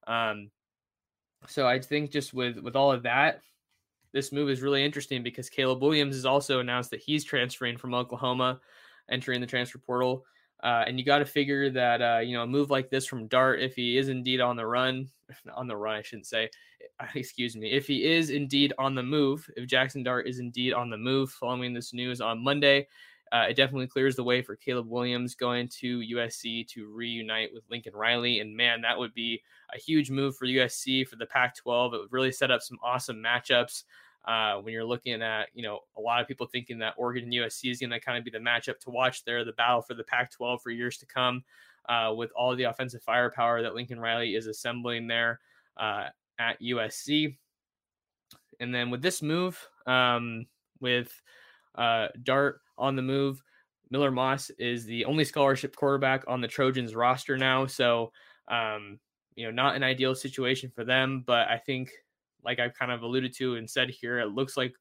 Um, 0.06 0.50
so 1.46 1.66
I 1.66 1.80
think 1.80 2.10
just 2.10 2.34
with 2.34 2.58
with 2.58 2.76
all 2.76 2.92
of 2.92 3.04
that, 3.04 3.40
this 4.12 4.30
move 4.30 4.50
is 4.50 4.60
really 4.60 4.84
interesting 4.84 5.22
because 5.22 5.48
Caleb 5.48 5.82
Williams 5.82 6.16
has 6.16 6.26
also 6.26 6.60
announced 6.60 6.90
that 6.90 7.00
he's 7.00 7.24
transferring 7.24 7.78
from 7.78 7.94
Oklahoma, 7.94 8.60
entering 9.10 9.40
the 9.40 9.46
transfer 9.46 9.78
portal. 9.78 10.24
Uh, 10.62 10.84
and 10.86 10.98
you 10.98 11.04
got 11.04 11.18
to 11.18 11.24
figure 11.24 11.70
that 11.70 12.02
uh, 12.02 12.18
you 12.18 12.36
know 12.36 12.42
a 12.42 12.46
move 12.46 12.70
like 12.70 12.90
this 12.90 13.06
from 13.06 13.28
Dart, 13.28 13.60
if 13.60 13.74
he 13.74 13.96
is 13.96 14.08
indeed 14.08 14.40
on 14.40 14.56
the 14.56 14.66
run, 14.66 15.08
on 15.54 15.68
the 15.68 15.76
run, 15.76 15.96
I 15.96 16.02
shouldn't 16.02 16.26
say, 16.26 16.50
excuse 17.14 17.56
me, 17.56 17.70
if 17.70 17.86
he 17.86 18.04
is 18.04 18.30
indeed 18.30 18.72
on 18.78 18.94
the 18.94 19.02
move, 19.02 19.48
if 19.56 19.68
Jackson 19.68 20.02
Dart 20.02 20.26
is 20.26 20.38
indeed 20.38 20.72
on 20.72 20.90
the 20.90 20.96
move 20.96 21.30
following 21.30 21.72
this 21.72 21.92
news 21.92 22.20
on 22.20 22.42
Monday, 22.42 22.86
uh, 23.32 23.46
it 23.48 23.54
definitely 23.54 23.86
clears 23.86 24.16
the 24.16 24.24
way 24.24 24.40
for 24.40 24.56
Caleb 24.56 24.88
Williams 24.88 25.34
going 25.34 25.68
to 25.68 26.00
USC 26.00 26.66
to 26.68 26.88
reunite 26.88 27.52
with 27.52 27.64
Lincoln 27.70 27.94
Riley. 27.94 28.40
And 28.40 28.56
man, 28.56 28.80
that 28.82 28.98
would 28.98 29.12
be 29.12 29.42
a 29.74 29.78
huge 29.78 30.10
move 30.10 30.36
for 30.36 30.46
USC 30.46 31.06
for 31.06 31.16
the 31.16 31.26
Pac 31.26 31.54
12. 31.56 31.94
It 31.94 32.00
would 32.00 32.12
really 32.12 32.32
set 32.32 32.50
up 32.50 32.62
some 32.62 32.78
awesome 32.82 33.22
matchups. 33.22 33.84
Uh, 34.24 34.60
when 34.60 34.72
you're 34.72 34.84
looking 34.84 35.22
at, 35.22 35.48
you 35.54 35.62
know, 35.62 35.80
a 35.96 36.00
lot 36.00 36.20
of 36.20 36.28
people 36.28 36.46
thinking 36.46 36.78
that 36.78 36.94
Oregon 36.96 37.24
and 37.24 37.32
USC 37.32 37.70
is 37.70 37.80
going 37.80 37.90
to 37.90 38.00
kind 38.00 38.18
of 38.18 38.24
be 38.24 38.30
the 38.30 38.38
matchup 38.38 38.78
to 38.80 38.90
watch 38.90 39.24
there, 39.24 39.44
the 39.44 39.52
battle 39.52 39.80
for 39.80 39.94
the 39.94 40.04
Pac 40.04 40.30
12 40.32 40.60
for 40.60 40.70
years 40.70 40.98
to 40.98 41.06
come, 41.06 41.44
uh, 41.88 42.12
with 42.14 42.30
all 42.32 42.54
the 42.54 42.64
offensive 42.64 43.02
firepower 43.02 43.62
that 43.62 43.74
Lincoln 43.74 44.00
Riley 44.00 44.34
is 44.34 44.46
assembling 44.46 45.06
there 45.06 45.40
uh, 45.78 46.08
at 46.38 46.60
USC. 46.60 47.36
And 48.60 48.74
then 48.74 48.90
with 48.90 49.02
this 49.02 49.22
move, 49.22 49.58
um, 49.86 50.46
with 50.80 51.12
uh, 51.74 52.08
Dart 52.22 52.60
on 52.76 52.96
the 52.96 53.02
move, 53.02 53.42
Miller 53.90 54.10
Moss 54.10 54.50
is 54.58 54.84
the 54.84 55.04
only 55.04 55.24
scholarship 55.24 55.74
quarterback 55.74 56.24
on 56.28 56.40
the 56.40 56.48
Trojans 56.48 56.94
roster 56.94 57.36
now. 57.36 57.66
So, 57.66 58.12
um, 58.48 58.98
you 59.34 59.46
know, 59.46 59.50
not 59.50 59.76
an 59.76 59.82
ideal 59.82 60.14
situation 60.14 60.70
for 60.74 60.84
them, 60.84 61.22
but 61.26 61.48
I 61.48 61.58
think 61.58 61.92
like 62.44 62.58
I've 62.58 62.74
kind 62.74 62.92
of 62.92 63.02
alluded 63.02 63.34
to 63.36 63.56
and 63.56 63.68
said 63.68 63.90
here, 63.90 64.18
it 64.18 64.28
looks 64.28 64.56
like 64.56 64.74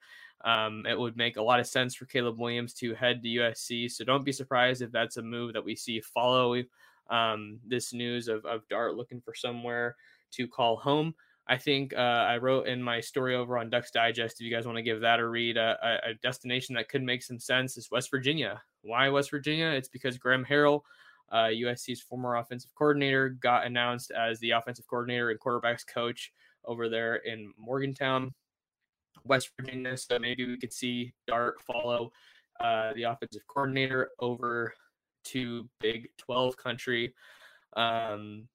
um, 0.46 0.86
it 0.88 0.98
would 0.98 1.18
make 1.18 1.38
a 1.38 1.42
lot 1.42 1.60
of 1.60 1.68
sense 1.68 1.96
for 1.96 2.06
Caleb 2.06 2.40
Williams 2.40 2.74
to 2.76 2.94
head 2.94 3.22
to 3.24 3.30
USC. 3.30 3.92
So 3.92 4.04
don't 4.04 4.26
be 4.26 4.32
surprised 4.32 4.82
if 4.82 4.92
that's 4.92 5.18
a 5.18 5.22
move 5.22 5.54
that 5.54 5.64
we 5.64 5.76
see 5.76 6.00
follow 6.02 6.62
um, 7.10 7.60
this 7.66 7.94
news 7.94 8.28
of, 8.28 8.46
of 8.46 8.68
Dart 8.68 8.96
looking 8.96 9.22
for 9.22 9.34
somewhere 9.34 9.96
to 10.32 10.48
call 10.48 10.78
home. 10.78 11.16
I 11.50 11.58
think 11.58 11.94
uh, 11.96 12.00
I 12.00 12.38
wrote 12.38 12.68
in 12.68 12.84
my 12.84 13.00
story 13.00 13.36
over 13.36 13.58
on 13.58 13.70
Ducks 13.70 13.92
Digest. 13.92 14.40
If 14.40 14.46
you 14.46 14.54
guys 14.54 14.66
want 14.66 14.78
to 14.78 14.82
give 14.82 15.00
that 15.02 15.20
a 15.20 15.28
read, 15.28 15.58
uh, 15.58 15.76
a, 15.82 16.10
a, 16.10 16.14
destination 16.22 16.76
that 16.76 16.90
could 16.90 17.02
make 17.02 17.24
some 17.24 17.40
sense 17.40 17.78
is 17.78 17.90
West 17.90 18.12
Virginia. 18.12 18.62
Why 18.82 19.08
West 19.08 19.32
Virginia? 19.32 19.68
It's 19.68 19.88
because 19.88 20.18
Graham 20.18 20.46
Harrell, 20.46 20.82
uh, 21.32 21.46
USC's 21.46 22.02
former 22.02 22.36
offensive 22.36 22.76
coordinator, 22.76 23.30
got 23.30 23.66
announced 23.66 24.12
as 24.12 24.40
the 24.40 24.52
offensive 24.52 24.88
coordinator 24.88 25.30
and 25.30 25.40
quarterbacks 25.40 25.88
coach 25.88 26.34
over 26.66 26.90
there 26.90 27.16
in 27.16 27.54
Morgantown, 27.58 28.34
West 29.24 29.52
Virginia. 29.58 29.96
So 29.96 30.20
maybe 30.20 30.46
we 30.46 30.58
could 30.58 30.74
see 30.74 31.14
Dart 31.28 31.62
follow 31.62 32.12
uh, 32.60 32.92
the 32.94 33.04
offensive 33.04 33.48
coordinator 33.48 34.10
over 34.20 34.74
to 35.26 35.70
Big 35.80 36.10
12 36.18 36.58
country 36.58 37.14
um, 37.78 38.50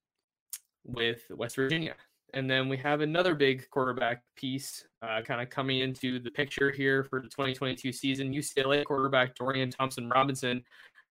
with 0.85 1.23
West 1.31 1.57
Virginia. 1.57 1.95
And 2.35 2.51
then 2.51 2.69
we 2.69 2.79
have 2.79 3.03
another 3.03 3.35
big 3.35 3.69
quarterback 3.71 4.23
piece 4.37 4.87
uh, 5.03 5.21
kind 5.23 5.43
of 5.43 5.51
coming 5.51 5.81
into 5.81 6.19
the 6.19 6.31
picture 6.31 6.71
here 6.71 7.05
for 7.05 7.21
the 7.21 7.29
2022 7.29 7.93
season. 7.93 8.33
UCLA 8.33 8.85
quarterback 8.85 9.35
Dorian 9.35 9.71
Thompson 9.71 10.09
Robinson 10.09 10.65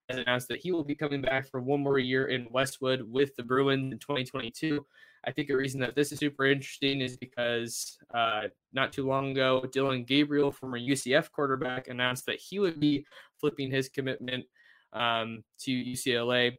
has 0.09 0.17
announced 0.17 0.47
that 0.47 0.59
he 0.59 0.71
will 0.71 0.83
be 0.83 0.95
coming 0.95 1.21
back 1.21 1.47
for 1.49 1.61
one 1.61 1.81
more 1.81 1.99
year 1.99 2.27
in 2.27 2.47
Westwood 2.49 3.03
with 3.03 3.35
the 3.35 3.43
Bruins 3.43 3.91
in 3.91 3.99
2022. 3.99 4.83
I 5.23 5.31
think 5.31 5.49
a 5.49 5.55
reason 5.55 5.79
that 5.81 5.95
this 5.95 6.11
is 6.11 6.17
super 6.17 6.45
interesting 6.45 7.01
is 7.01 7.15
because 7.17 7.97
uh, 8.13 8.43
not 8.73 8.91
too 8.91 9.05
long 9.05 9.31
ago, 9.31 9.63
Dillon 9.71 10.03
Gabriel, 10.03 10.51
former 10.51 10.79
UCF 10.79 11.31
quarterback, 11.31 11.87
announced 11.87 12.25
that 12.25 12.39
he 12.39 12.57
would 12.57 12.79
be 12.79 13.05
flipping 13.39 13.69
his 13.69 13.87
commitment 13.89 14.45
um, 14.93 15.43
to 15.59 15.71
UCLA. 15.71 16.57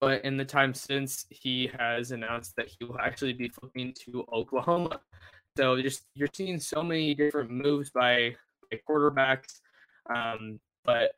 But 0.00 0.24
in 0.24 0.36
the 0.36 0.44
time 0.44 0.74
since, 0.74 1.26
he 1.30 1.70
has 1.78 2.10
announced 2.10 2.56
that 2.56 2.68
he 2.68 2.84
will 2.84 2.98
actually 2.98 3.32
be 3.32 3.48
flipping 3.48 3.92
to 4.04 4.24
Oklahoma. 4.32 5.00
So 5.56 5.80
just 5.80 6.04
you're 6.14 6.28
seeing 6.32 6.58
so 6.58 6.82
many 6.82 7.14
different 7.14 7.50
moves 7.50 7.90
by, 7.90 8.34
by 8.70 8.80
quarterbacks. 8.88 9.60
Um, 10.14 10.58
but 10.84 11.12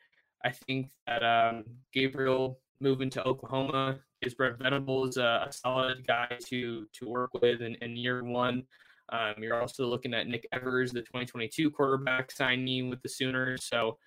I 0.44 0.50
think 0.50 0.90
that 1.06 1.22
um, 1.22 1.64
Gabriel 1.92 2.60
moving 2.80 3.10
to 3.10 3.24
Oklahoma 3.24 3.98
is 4.22 4.34
Brent 4.34 4.58
Venables 4.58 5.16
a 5.16 5.48
solid 5.50 6.06
guy 6.06 6.28
to 6.46 6.86
to 6.92 7.08
work 7.08 7.30
with 7.40 7.62
in, 7.62 7.74
in 7.76 7.96
year 7.96 8.22
one. 8.22 8.64
Um, 9.10 9.34
you're 9.38 9.60
also 9.60 9.86
looking 9.86 10.14
at 10.14 10.26
Nick 10.26 10.46
Evers, 10.52 10.92
the 10.92 11.00
2022 11.00 11.70
quarterback 11.70 12.30
signing 12.30 12.90
with 12.90 13.00
the 13.02 13.08
Sooners. 13.08 13.64
So 13.64 13.98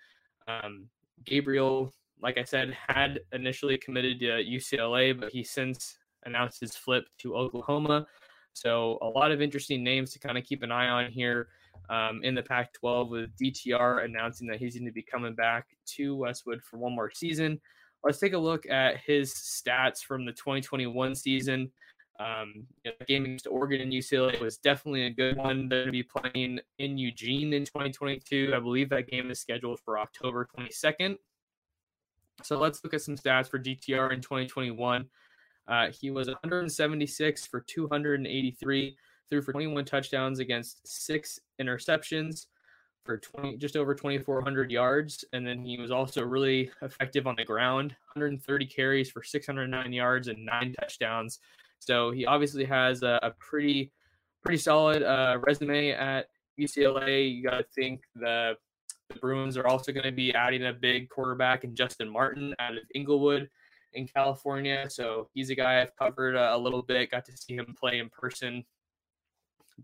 um, 0.48 0.88
Gabriel, 1.26 1.94
like 2.22 2.38
I 2.38 2.44
said, 2.44 2.76
had 2.88 3.22
initially 3.32 3.78
committed 3.78 4.20
to 4.20 4.26
UCLA, 4.26 5.18
but 5.18 5.32
he 5.32 5.44
since 5.44 5.98
announced 6.26 6.60
his 6.60 6.76
flip 6.76 7.06
to 7.20 7.36
Oklahoma. 7.36 8.06
So 8.54 8.98
a 9.02 9.08
lot 9.08 9.32
of 9.32 9.42
interesting 9.42 9.84
names 9.84 10.12
to 10.12 10.20
kind 10.20 10.38
of 10.38 10.44
keep 10.44 10.64
an 10.64 10.72
eye 10.72 10.90
on 10.90 11.12
here 11.12 11.48
um, 11.90 12.22
in 12.24 12.36
the 12.36 12.44
Pac-12 12.44 13.10
with 13.10 13.30
DTR 13.38 14.06
announcing 14.06 14.48
that 14.48 14.60
he's 14.60 14.76
going 14.76 14.86
to 14.86 14.92
be 14.92 15.02
coming 15.02 15.34
back 15.34 15.68
to 15.96 16.16
Westwood 16.16 16.62
for 16.62 16.78
one 16.78 16.94
more 16.94 17.12
season. 17.14 17.60
Let's 18.04 18.20
take 18.20 18.34
a 18.34 18.38
look 18.38 18.70
at 18.70 18.98
his 18.98 19.34
stats 19.34 20.04
from 20.04 20.26
the 20.26 20.32
2021 20.32 21.16
season. 21.16 21.72
Um, 22.20 22.66
you 22.84 22.92
know, 22.92 22.98
the 23.00 23.06
game 23.06 23.24
against 23.24 23.48
Oregon 23.48 23.82
and 23.82 23.94
UCLA 23.94 24.40
was 24.42 24.58
definitely 24.58 25.06
a 25.06 25.10
good 25.10 25.38
one. 25.38 25.70
They're 25.70 25.86
going 25.86 25.88
to 25.88 25.92
be 25.92 26.04
playing 26.04 26.60
in 26.78 26.98
Eugene 26.98 27.54
in 27.54 27.64
2022. 27.64 28.54
I 28.54 28.60
believe 28.60 28.90
that 28.90 29.10
game 29.10 29.32
is 29.32 29.40
scheduled 29.40 29.80
for 29.80 29.98
October 29.98 30.48
22nd. 30.58 31.16
So 32.44 32.58
let's 32.58 32.84
look 32.84 32.94
at 32.94 33.02
some 33.02 33.16
stats 33.16 33.50
for 33.50 33.60
DTR 33.60 34.14
in 34.14 34.22
2021. 34.22 35.06
Uh, 35.68 35.88
he 35.92 36.10
was 36.10 36.28
176 36.28 37.46
for 37.46 37.62
283, 37.62 38.98
threw 39.30 39.42
for 39.42 39.52
21 39.52 39.86
touchdowns 39.86 40.40
against 40.40 40.88
six 40.88 41.40
interceptions 41.62 42.48
for 43.06 43.18
20, 43.18 43.58
just 43.58 43.76
over 43.76 43.94
2,400 43.94 44.72
yards. 44.72 45.24
And 45.34 45.46
then 45.46 45.64
he 45.64 45.78
was 45.78 45.92
also 45.92 46.24
really 46.24 46.72
effective 46.82 47.28
on 47.28 47.36
the 47.36 47.46
ground 47.46 47.92
130 48.14 48.66
carries 48.66 49.12
for 49.12 49.24
609 49.24 49.94
yards 49.94 50.28
and 50.28 50.46
nine 50.46 50.74
touchdowns. 50.80 51.40
So 51.80 52.12
he 52.12 52.26
obviously 52.26 52.66
has 52.66 53.04
a, 53.04 53.20
a 53.22 53.32
pretty, 53.40 53.92
pretty 54.44 54.58
solid 54.58 55.04
uh, 55.04 55.40
resume 55.46 55.92
at 55.92 56.28
UCLA. 56.60 57.36
You 57.36 57.44
got 57.44 57.58
to 57.58 57.66
think 57.76 58.02
the, 58.16 58.56
the 59.10 59.20
Bruins 59.20 59.58
are 59.58 59.68
also 59.68 59.92
going 59.92 60.06
to 60.06 60.12
be 60.12 60.34
adding 60.34 60.66
a 60.66 60.74
big 60.74 61.10
quarterback 61.10 61.64
in 61.64 61.76
Justin 61.76 62.10
Martin 62.10 62.54
out 62.60 62.74
of 62.74 62.84
Inglewood 62.94 63.50
in 63.94 64.08
California. 64.08 64.88
So 64.90 65.30
he's 65.34 65.50
a 65.50 65.56
guy 65.56 65.82
I've 65.82 65.96
covered 65.96 66.36
a, 66.36 66.56
a 66.56 66.58
little 66.58 66.84
bit, 66.84 67.12
got 67.12 67.26
to 67.26 67.38
see 67.38 67.56
him 67.56 67.76
play 67.80 68.00
in 68.00 68.10
person 68.10 68.64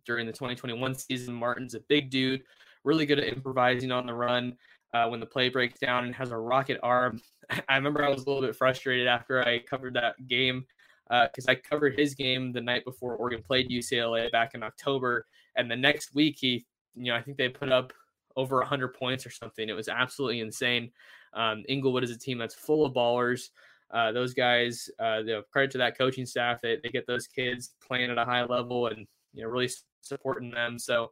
during 0.05 0.25
the 0.25 0.33
2021 0.33 0.95
season. 0.95 1.33
Martin's 1.33 1.73
a 1.73 1.79
big 1.89 2.09
dude, 2.09 2.43
really 2.83 3.05
good 3.05 3.19
at 3.19 3.27
improvising 3.27 3.91
on 3.91 4.05
the 4.05 4.13
run. 4.13 4.55
Uh, 4.93 5.09
when 5.09 5.19
the 5.19 5.25
play 5.25 5.49
breaks 5.49 5.77
down 5.77 6.05
and 6.05 6.15
has 6.15 6.31
a 6.31 6.37
rocket 6.37 6.79
arm. 6.81 7.19
I 7.67 7.75
remember 7.75 8.01
I 8.05 8.07
was 8.07 8.23
a 8.23 8.29
little 8.29 8.41
bit 8.41 8.55
frustrated 8.55 9.07
after 9.07 9.45
I 9.45 9.59
covered 9.59 9.93
that 9.95 10.15
game 10.25 10.65
because 11.09 11.49
uh, 11.49 11.51
I 11.51 11.55
covered 11.55 11.99
his 11.99 12.15
game 12.15 12.53
the 12.53 12.61
night 12.61 12.85
before 12.85 13.17
Oregon 13.17 13.43
played 13.45 13.69
UCLA 13.69 14.31
back 14.31 14.53
in 14.53 14.63
October, 14.63 15.25
and 15.57 15.69
the 15.69 15.75
next 15.75 16.15
week 16.15 16.37
he, 16.39 16.65
you 16.95 17.11
know, 17.11 17.15
I 17.15 17.21
think 17.21 17.35
they 17.35 17.49
put 17.49 17.73
up 17.73 17.91
over 18.35 18.57
100 18.57 18.89
points 18.89 19.25
or 19.25 19.29
something. 19.29 19.69
It 19.69 19.75
was 19.75 19.87
absolutely 19.87 20.41
insane. 20.41 20.91
Um, 21.33 21.63
Inglewood 21.67 22.03
is 22.03 22.11
a 22.11 22.17
team 22.17 22.37
that's 22.37 22.55
full 22.55 22.85
of 22.85 22.93
ballers. 22.93 23.49
Uh, 23.91 24.11
those 24.11 24.33
guys, 24.33 24.89
uh, 24.99 25.19
you 25.19 25.33
know, 25.33 25.41
credit 25.51 25.71
to 25.71 25.77
that 25.77 25.97
coaching 25.97 26.25
staff. 26.25 26.61
They, 26.61 26.77
they 26.83 26.89
get 26.89 27.05
those 27.07 27.27
kids 27.27 27.75
playing 27.85 28.09
at 28.09 28.17
a 28.17 28.25
high 28.25 28.43
level 28.43 28.87
and 28.87 29.05
you 29.33 29.43
know 29.43 29.49
really 29.49 29.69
supporting 30.01 30.51
them. 30.51 30.79
So 30.79 31.11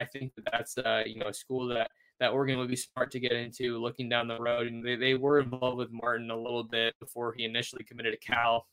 I 0.00 0.04
think 0.04 0.34
that 0.34 0.48
that's 0.50 0.78
uh, 0.78 1.02
you 1.06 1.18
know 1.18 1.28
a 1.28 1.34
school 1.34 1.68
that 1.68 1.90
that 2.20 2.30
Oregon 2.30 2.58
would 2.58 2.68
be 2.68 2.76
smart 2.76 3.10
to 3.10 3.20
get 3.20 3.32
into 3.32 3.78
looking 3.78 4.08
down 4.08 4.28
the 4.28 4.38
road. 4.38 4.68
And 4.68 4.84
they, 4.84 4.96
they 4.96 5.14
were 5.14 5.40
involved 5.40 5.76
with 5.76 5.90
Martin 5.92 6.30
a 6.30 6.36
little 6.36 6.62
bit 6.62 6.94
before 7.00 7.34
he 7.36 7.44
initially 7.44 7.84
committed 7.84 8.12
to 8.12 8.26
Cal. 8.26 8.66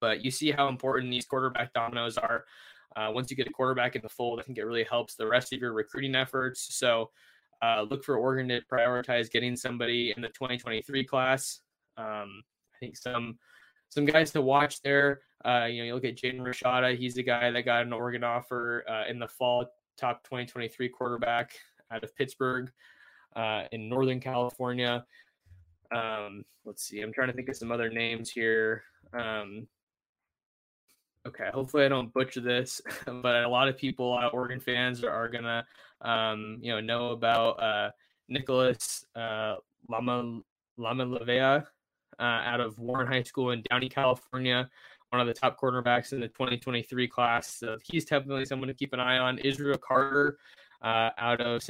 But 0.00 0.24
you 0.24 0.30
see 0.30 0.52
how 0.52 0.68
important 0.68 1.10
these 1.10 1.26
quarterback 1.26 1.72
dominoes 1.72 2.16
are. 2.16 2.44
Uh, 2.96 3.10
once 3.12 3.30
you 3.30 3.36
get 3.36 3.46
a 3.46 3.52
quarterback 3.52 3.94
in 3.94 4.02
the 4.02 4.08
fold, 4.08 4.40
I 4.40 4.42
think 4.42 4.58
it 4.58 4.64
really 4.64 4.84
helps 4.84 5.14
the 5.14 5.26
rest 5.26 5.52
of 5.52 5.60
your 5.60 5.72
recruiting 5.72 6.14
efforts. 6.14 6.74
So 6.74 7.10
uh, 7.62 7.82
look 7.82 8.04
for 8.04 8.16
Oregon 8.16 8.48
to 8.48 8.60
prioritize 8.72 9.30
getting 9.30 9.54
somebody 9.56 10.14
in 10.16 10.22
the 10.22 10.28
2023 10.28 11.04
class. 11.04 11.60
Um, 11.96 12.42
I 12.74 12.78
think 12.80 12.96
some 12.96 13.38
some 13.88 14.04
guys 14.04 14.30
to 14.32 14.42
watch 14.42 14.82
there. 14.82 15.20
Uh, 15.44 15.66
you 15.66 15.78
know, 15.78 15.84
you 15.86 15.94
look 15.94 16.04
at 16.04 16.16
Jaden 16.16 16.40
Rashada. 16.40 16.96
He's 16.96 17.14
the 17.14 17.22
guy 17.22 17.50
that 17.50 17.62
got 17.64 17.82
an 17.82 17.92
Oregon 17.92 18.24
offer 18.24 18.84
uh, 18.88 19.08
in 19.08 19.18
the 19.18 19.28
fall, 19.28 19.66
top 19.96 20.24
2023 20.24 20.88
quarterback 20.88 21.52
out 21.90 22.02
of 22.02 22.14
Pittsburg 22.16 22.70
uh, 23.36 23.64
in 23.72 23.88
Northern 23.88 24.20
California. 24.20 25.04
Um, 25.94 26.44
let's 26.64 26.82
see. 26.82 27.00
I'm 27.00 27.12
trying 27.12 27.28
to 27.28 27.34
think 27.34 27.48
of 27.48 27.56
some 27.56 27.70
other 27.70 27.88
names 27.88 28.30
here. 28.30 28.82
Um, 29.12 29.68
okay, 31.26 31.50
hopefully 31.52 31.84
I 31.84 31.88
don't 31.88 32.12
butcher 32.12 32.40
this, 32.40 32.80
but 33.06 33.44
a 33.44 33.48
lot 33.48 33.68
of 33.68 33.76
people, 33.76 34.08
a 34.08 34.12
lot 34.14 34.24
of 34.24 34.34
Oregon 34.34 34.60
fans, 34.60 35.02
are, 35.04 35.10
are 35.10 35.28
gonna, 35.28 35.64
um, 36.00 36.58
you 36.60 36.72
know, 36.72 36.80
know 36.80 37.10
about 37.10 37.62
uh, 37.62 37.90
Nicholas 38.28 39.04
uh, 39.14 39.56
Lama 39.88 40.40
Lama 40.76 41.06
Lavea 41.06 41.66
uh, 42.18 42.22
out 42.22 42.60
of 42.60 42.78
Warren 42.78 43.06
High 43.06 43.22
School 43.22 43.50
in 43.50 43.62
Downey, 43.70 43.88
California. 43.88 44.68
One 45.10 45.20
of 45.20 45.26
the 45.28 45.34
top 45.34 45.58
cornerbacks 45.58 46.12
in 46.12 46.20
the 46.20 46.28
2023 46.28 47.08
class. 47.08 47.54
So 47.54 47.78
he's 47.84 48.04
definitely 48.04 48.44
someone 48.44 48.68
to 48.68 48.74
keep 48.74 48.92
an 48.92 49.00
eye 49.00 49.18
on. 49.18 49.38
Israel 49.38 49.78
Carter 49.78 50.36
uh, 50.82 51.10
out 51.16 51.40
of 51.40 51.62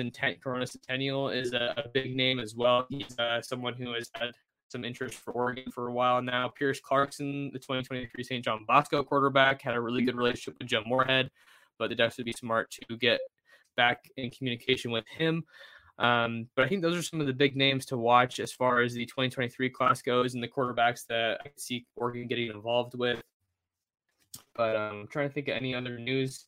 Corona 0.42 0.66
Centennial 0.66 1.28
is 1.28 1.52
a, 1.52 1.74
a, 1.76 1.88
big 1.88 2.16
name 2.16 2.40
as 2.40 2.54
well. 2.54 2.86
He's 2.88 3.16
uh, 3.18 3.40
someone 3.40 3.74
who 3.74 3.92
has 3.92 4.10
had 4.14 4.32
some 4.68 4.84
interest 4.84 5.14
for 5.14 5.32
Oregon 5.32 5.70
for 5.70 5.88
a 5.88 5.92
while 5.92 6.20
now. 6.22 6.48
Pierce 6.48 6.80
Clarkson, 6.80 7.50
the 7.52 7.58
2023 7.58 8.24
St. 8.24 8.44
John 8.44 8.64
Bosco 8.66 9.02
quarterback, 9.02 9.62
had 9.62 9.74
a 9.74 9.80
really 9.80 10.02
good 10.02 10.16
relationship 10.16 10.56
with 10.58 10.68
Jim 10.68 10.84
Moorhead, 10.86 11.30
but 11.78 11.88
the 11.88 11.94
Ducks 11.94 12.16
would 12.16 12.26
be 12.26 12.32
smart 12.32 12.70
to 12.70 12.96
get 12.96 13.20
back 13.76 14.10
in 14.16 14.30
communication 14.30 14.90
with 14.90 15.04
him. 15.06 15.44
Um, 15.98 16.48
but 16.54 16.64
I 16.64 16.68
think 16.68 16.82
those 16.82 16.96
are 16.96 17.02
some 17.02 17.20
of 17.20 17.26
the 17.26 17.32
big 17.32 17.56
names 17.56 17.86
to 17.86 17.96
watch 17.96 18.38
as 18.38 18.52
far 18.52 18.80
as 18.82 18.92
the 18.92 19.06
2023 19.06 19.70
class 19.70 20.02
goes 20.02 20.34
and 20.34 20.42
the 20.42 20.48
quarterbacks 20.48 21.06
that 21.06 21.40
I 21.44 21.50
see 21.56 21.86
Oregon 21.96 22.26
getting 22.26 22.50
involved 22.50 22.98
with. 22.98 23.22
But 24.54 24.76
um, 24.76 25.00
I'm 25.00 25.06
trying 25.06 25.28
to 25.28 25.34
think 25.34 25.48
of 25.48 25.56
any 25.56 25.74
other 25.74 25.98
news 25.98 26.46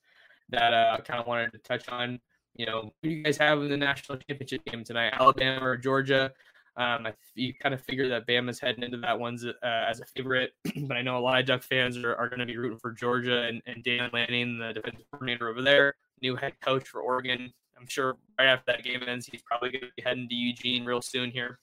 that 0.51 0.75
uh, 0.75 0.97
I 0.99 1.01
kind 1.01 1.21
of 1.21 1.27
wanted 1.27 1.53
to 1.53 1.59
touch 1.59 1.89
on. 1.89 2.21
You 2.57 2.67
know, 2.67 2.93
who 3.03 3.09
do 3.09 3.15
you 3.15 3.23
guys 3.23 3.37
have 3.39 3.61
in 3.63 3.69
the 3.69 3.77
national 3.77 4.19
championship 4.19 4.65
game 4.65 4.85
tonight? 4.85 5.15
Alabama 5.19 5.67
or 5.67 5.77
Georgia? 5.77 6.33
Um, 6.79 7.09
I, 7.09 7.13
you 7.35 7.53
kind 7.55 7.75
of 7.75 7.81
figure 7.83 8.09
that 8.09 8.27
Bama's 8.29 8.61
heading 8.61 8.85
into 8.85 8.99
that 8.99 9.19
one 9.19 9.37
uh, 9.65 9.67
as 9.67 9.99
a 10.01 10.07
favorite, 10.07 10.53
but 10.87 10.97
I 10.97 11.03
know 11.03 11.19
a 11.19 11.21
lot 11.21 11.41
of 11.41 11.47
Duck 11.47 11.65
fans 11.65 11.97
are, 11.99 12.15
are 12.15 12.29
going 12.29 12.39
to 12.39 12.47
be 12.47 12.57
rooting 12.57 12.79
for 12.79 12.93
Georgia 12.93 13.43
and, 13.43 13.61
and 13.67 13.83
Dan 13.83 14.11
Lanning, 14.13 14.59
the 14.59 14.73
defensive 14.73 15.05
coordinator 15.11 15.49
over 15.49 15.61
there, 15.61 15.95
new 16.23 16.37
head 16.37 16.55
coach 16.61 16.87
for 16.87 17.01
Oregon. 17.01 17.53
I'm 17.77 17.89
sure 17.89 18.17
right 18.39 18.47
after 18.47 18.73
that 18.73 18.85
game 18.85 19.03
ends, 19.07 19.27
he's 19.27 19.43
probably 19.43 19.71
going 19.71 19.83
to 19.83 19.91
be 19.97 20.03
heading 20.03 20.29
to 20.29 20.35
Eugene 20.35 20.85
real 20.85 21.03
soon 21.03 21.33
here. 21.33 21.59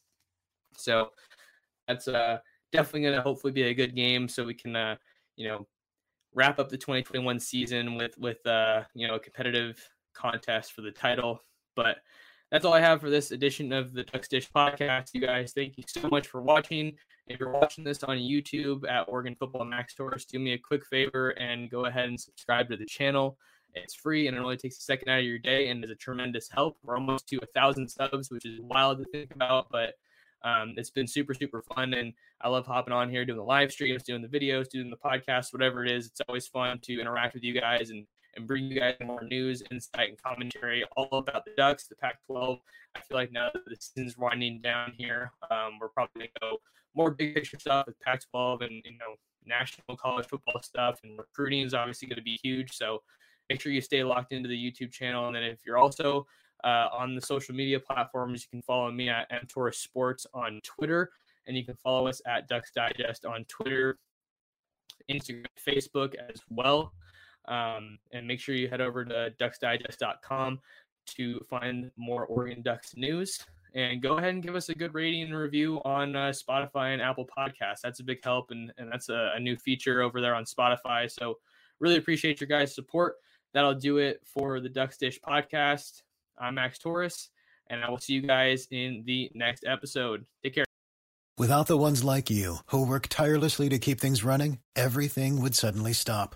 So 0.78 1.12
that's 1.88 2.10
uh, 2.10 2.40
definitely 2.74 3.04
going 3.04 3.16
to 3.16 3.22
hopefully 3.22 3.54
be 3.54 3.64
a 3.64 3.74
good 3.74 3.96
game, 3.96 4.28
so 4.28 4.44
we 4.44 4.54
can 4.54 4.76
uh, 4.76 4.96
you 5.38 5.48
know 5.48 5.66
wrap 6.34 6.60
up 6.60 6.68
the 6.68 6.78
2021 6.78 7.40
season 7.40 7.96
with 7.96 8.18
with 8.18 8.46
uh, 8.46 8.84
you 8.94 9.08
know 9.08 9.16
a 9.16 9.20
competitive 9.20 9.82
contest 10.14 10.74
for 10.74 10.82
the 10.82 10.92
title. 10.92 11.42
But 11.76 11.98
that's 12.56 12.64
all 12.64 12.74
I 12.74 12.80
have 12.80 13.02
for 13.02 13.10
this 13.10 13.32
edition 13.32 13.74
of 13.74 13.92
the 13.92 14.04
Ducks 14.04 14.30
Dish 14.30 14.50
podcast. 14.50 15.10
You 15.12 15.20
guys, 15.20 15.52
thank 15.52 15.78
you 15.78 15.84
so 15.86 16.08
much 16.08 16.28
for 16.28 16.42
watching. 16.42 16.94
If 17.28 17.38
you're 17.38 17.52
watching 17.52 17.84
this 17.84 18.02
on 18.02 18.16
YouTube 18.16 18.90
at 18.90 19.10
Oregon 19.10 19.36
Football 19.38 19.66
Max 19.66 19.94
Torres, 19.94 20.24
do 20.24 20.40
me 20.40 20.54
a 20.54 20.58
quick 20.58 20.86
favor 20.86 21.32
and 21.32 21.70
go 21.70 21.84
ahead 21.84 22.08
and 22.08 22.18
subscribe 22.18 22.70
to 22.70 22.78
the 22.78 22.86
channel. 22.86 23.38
It's 23.74 23.94
free 23.94 24.30
and 24.30 24.38
it 24.38 24.40
only 24.40 24.56
takes 24.56 24.78
a 24.78 24.84
second 24.84 25.10
out 25.10 25.20
of 25.20 25.26
your 25.26 25.38
day 25.38 25.68
and 25.68 25.84
is 25.84 25.90
a 25.90 25.96
tremendous 25.96 26.48
help. 26.50 26.78
We're 26.82 26.96
almost 26.96 27.28
to 27.28 27.40
a 27.44 27.46
thousand 27.48 27.90
subs, 27.90 28.32
which 28.32 28.46
is 28.46 28.62
wild 28.62 29.00
to 29.00 29.06
think 29.12 29.36
about, 29.36 29.68
but 29.70 29.96
um, 30.46 30.76
it's 30.78 30.92
been 30.92 31.08
super, 31.08 31.34
super 31.34 31.62
fun. 31.62 31.94
And 31.94 32.14
I 32.40 32.48
love 32.48 32.66
hopping 32.66 32.94
on 32.94 33.10
here, 33.10 33.26
doing 33.26 33.38
the 33.38 33.44
live 33.44 33.74
streams, 33.74 34.04
doing 34.04 34.22
the 34.22 34.30
videos, 34.30 34.70
doing 34.70 34.90
the 34.90 34.96
podcast, 34.96 35.52
whatever 35.52 35.84
it 35.84 35.92
is. 35.92 36.06
It's 36.06 36.22
always 36.30 36.48
fun 36.48 36.80
to 36.84 37.02
interact 37.02 37.34
with 37.34 37.44
you 37.44 37.60
guys 37.60 37.90
and, 37.90 38.08
and 38.36 38.48
bring 38.48 38.66
you 38.66 38.80
guys 38.80 38.96
more 39.04 39.24
news, 39.24 39.64
insight, 39.72 40.10
and 40.10 40.22
commentary 40.22 40.84
all 40.96 41.10
about 41.12 41.46
the 41.46 41.52
Ducks, 41.58 41.88
the 41.88 41.96
Pac 41.96 42.26
12. 42.26 42.60
I 42.96 43.00
feel 43.02 43.18
like 43.18 43.32
now 43.32 43.50
that 43.54 43.66
the 43.66 43.76
season's 43.80 44.18
winding 44.18 44.62
down 44.62 44.94
here, 44.98 45.32
um, 45.52 45.80
we're 45.80 45.90
probably 45.90 46.20
going 46.20 46.30
to 46.36 46.40
go 46.42 46.58
more 46.96 47.12
big 47.12 47.36
picture 47.36 47.60
stuff 47.60 47.88
with 47.88 48.00
Pac 48.00 48.22
12 48.30 48.62
and, 48.62 48.72
you 48.86 48.98
know, 48.98 49.16
national 49.46 49.98
college 49.98 50.26
football 50.28 50.62
stuff. 50.62 51.00
And 51.04 51.18
recruiting 51.18 51.62
is 51.62 51.74
obviously 51.74 52.08
going 52.08 52.18
to 52.18 52.24
be 52.24 52.40
huge. 52.42 52.72
So, 52.72 53.02
make 53.50 53.62
sure 53.62 53.72
you 53.72 53.82
stay 53.82 54.04
locked 54.04 54.32
into 54.32 54.50
the 54.50 54.56
YouTube 54.56 54.92
channel. 54.92 55.28
And 55.28 55.36
then 55.36 55.44
if 55.44 55.60
you're 55.66 55.78
also 55.78 56.26
uh, 56.64 56.88
on 56.92 57.16
the 57.16 57.22
social 57.22 57.54
media 57.54 57.80
platforms, 57.80 58.44
you 58.44 58.50
can 58.50 58.62
follow 58.62 58.92
me 58.92 59.10
at 59.10 59.30
mtorres 59.32 59.76
sports 59.76 60.26
on 60.34 60.62
Twitter, 60.64 61.12
and 61.48 61.56
you 61.56 61.64
can 61.64 61.76
follow 61.76 62.08
us 62.08 62.22
at 62.26 62.48
Ducks 62.48 62.72
Digest 62.76 63.26
on 63.26 63.46
Twitter, 63.46 64.00
Instagram, 65.10 65.46
Facebook 65.66 66.16
as 66.16 66.42
well. 66.50 66.94
Um, 67.48 68.00
and 68.12 68.28
make 68.28 68.40
sure 68.40 68.56
you 68.56 68.68
head 68.68 68.82
over 68.82 69.06
to 69.06 69.34
ducksdigest.com 69.40 70.60
to 71.08 71.40
find 71.50 71.92
more 71.98 72.26
Oregon 72.26 72.62
Ducks 72.62 72.96
news. 72.96 73.40
and 73.76 74.02
go 74.02 74.18
ahead 74.18 74.34
and 74.34 74.42
give 74.42 74.56
us 74.56 74.70
a 74.70 74.74
good 74.76 74.94
rating 74.94 75.24
and 75.24 75.36
review 75.36 75.82
on 75.84 76.16
uh, 76.16 76.32
Spotify 76.32 76.94
and 76.94 77.02
Apple 77.02 77.28
Podcasts. 77.38 77.82
That's 77.84 78.00
a 78.00 78.04
big 78.04 78.24
help, 78.24 78.52
and, 78.52 78.72
and 78.78 78.90
that's 78.92 79.10
a, 79.10 79.34
a 79.36 79.40
new 79.40 79.58
feature 79.58 80.02
over 80.02 80.22
there 80.22 80.34
on 80.34 80.46
Spotify. 80.46 81.12
So, 81.12 81.36
really 81.80 81.98
appreciate 81.98 82.40
your 82.40 82.48
guys' 82.48 82.74
support. 82.74 83.16
That'll 83.54 83.76
do 83.76 83.98
it 83.98 84.22
for 84.26 84.60
the 84.62 84.70
Ducks 84.70 84.98
Dish 84.98 85.20
podcast. 85.20 86.04
I'm 86.38 86.56
Max 86.56 86.80
Torres, 86.80 87.30
and 87.68 87.84
I 87.84 87.90
will 87.90 87.98
see 88.00 88.14
you 88.14 88.22
guys 88.22 88.68
in 88.72 89.04
the 89.06 89.30
next 89.36 89.66
episode. 89.68 90.26
Take 90.42 90.56
care. 90.56 90.66
Without 91.38 91.68
the 91.68 91.78
ones 91.78 92.02
like 92.02 92.30
you, 92.30 92.60
who 92.68 92.88
work 92.88 93.08
tirelessly 93.10 93.68
to 93.68 93.78
keep 93.78 94.00
things 94.00 94.24
running, 94.24 94.60
everything 94.76 95.42
would 95.42 95.54
suddenly 95.54 95.92
stop. 95.92 96.36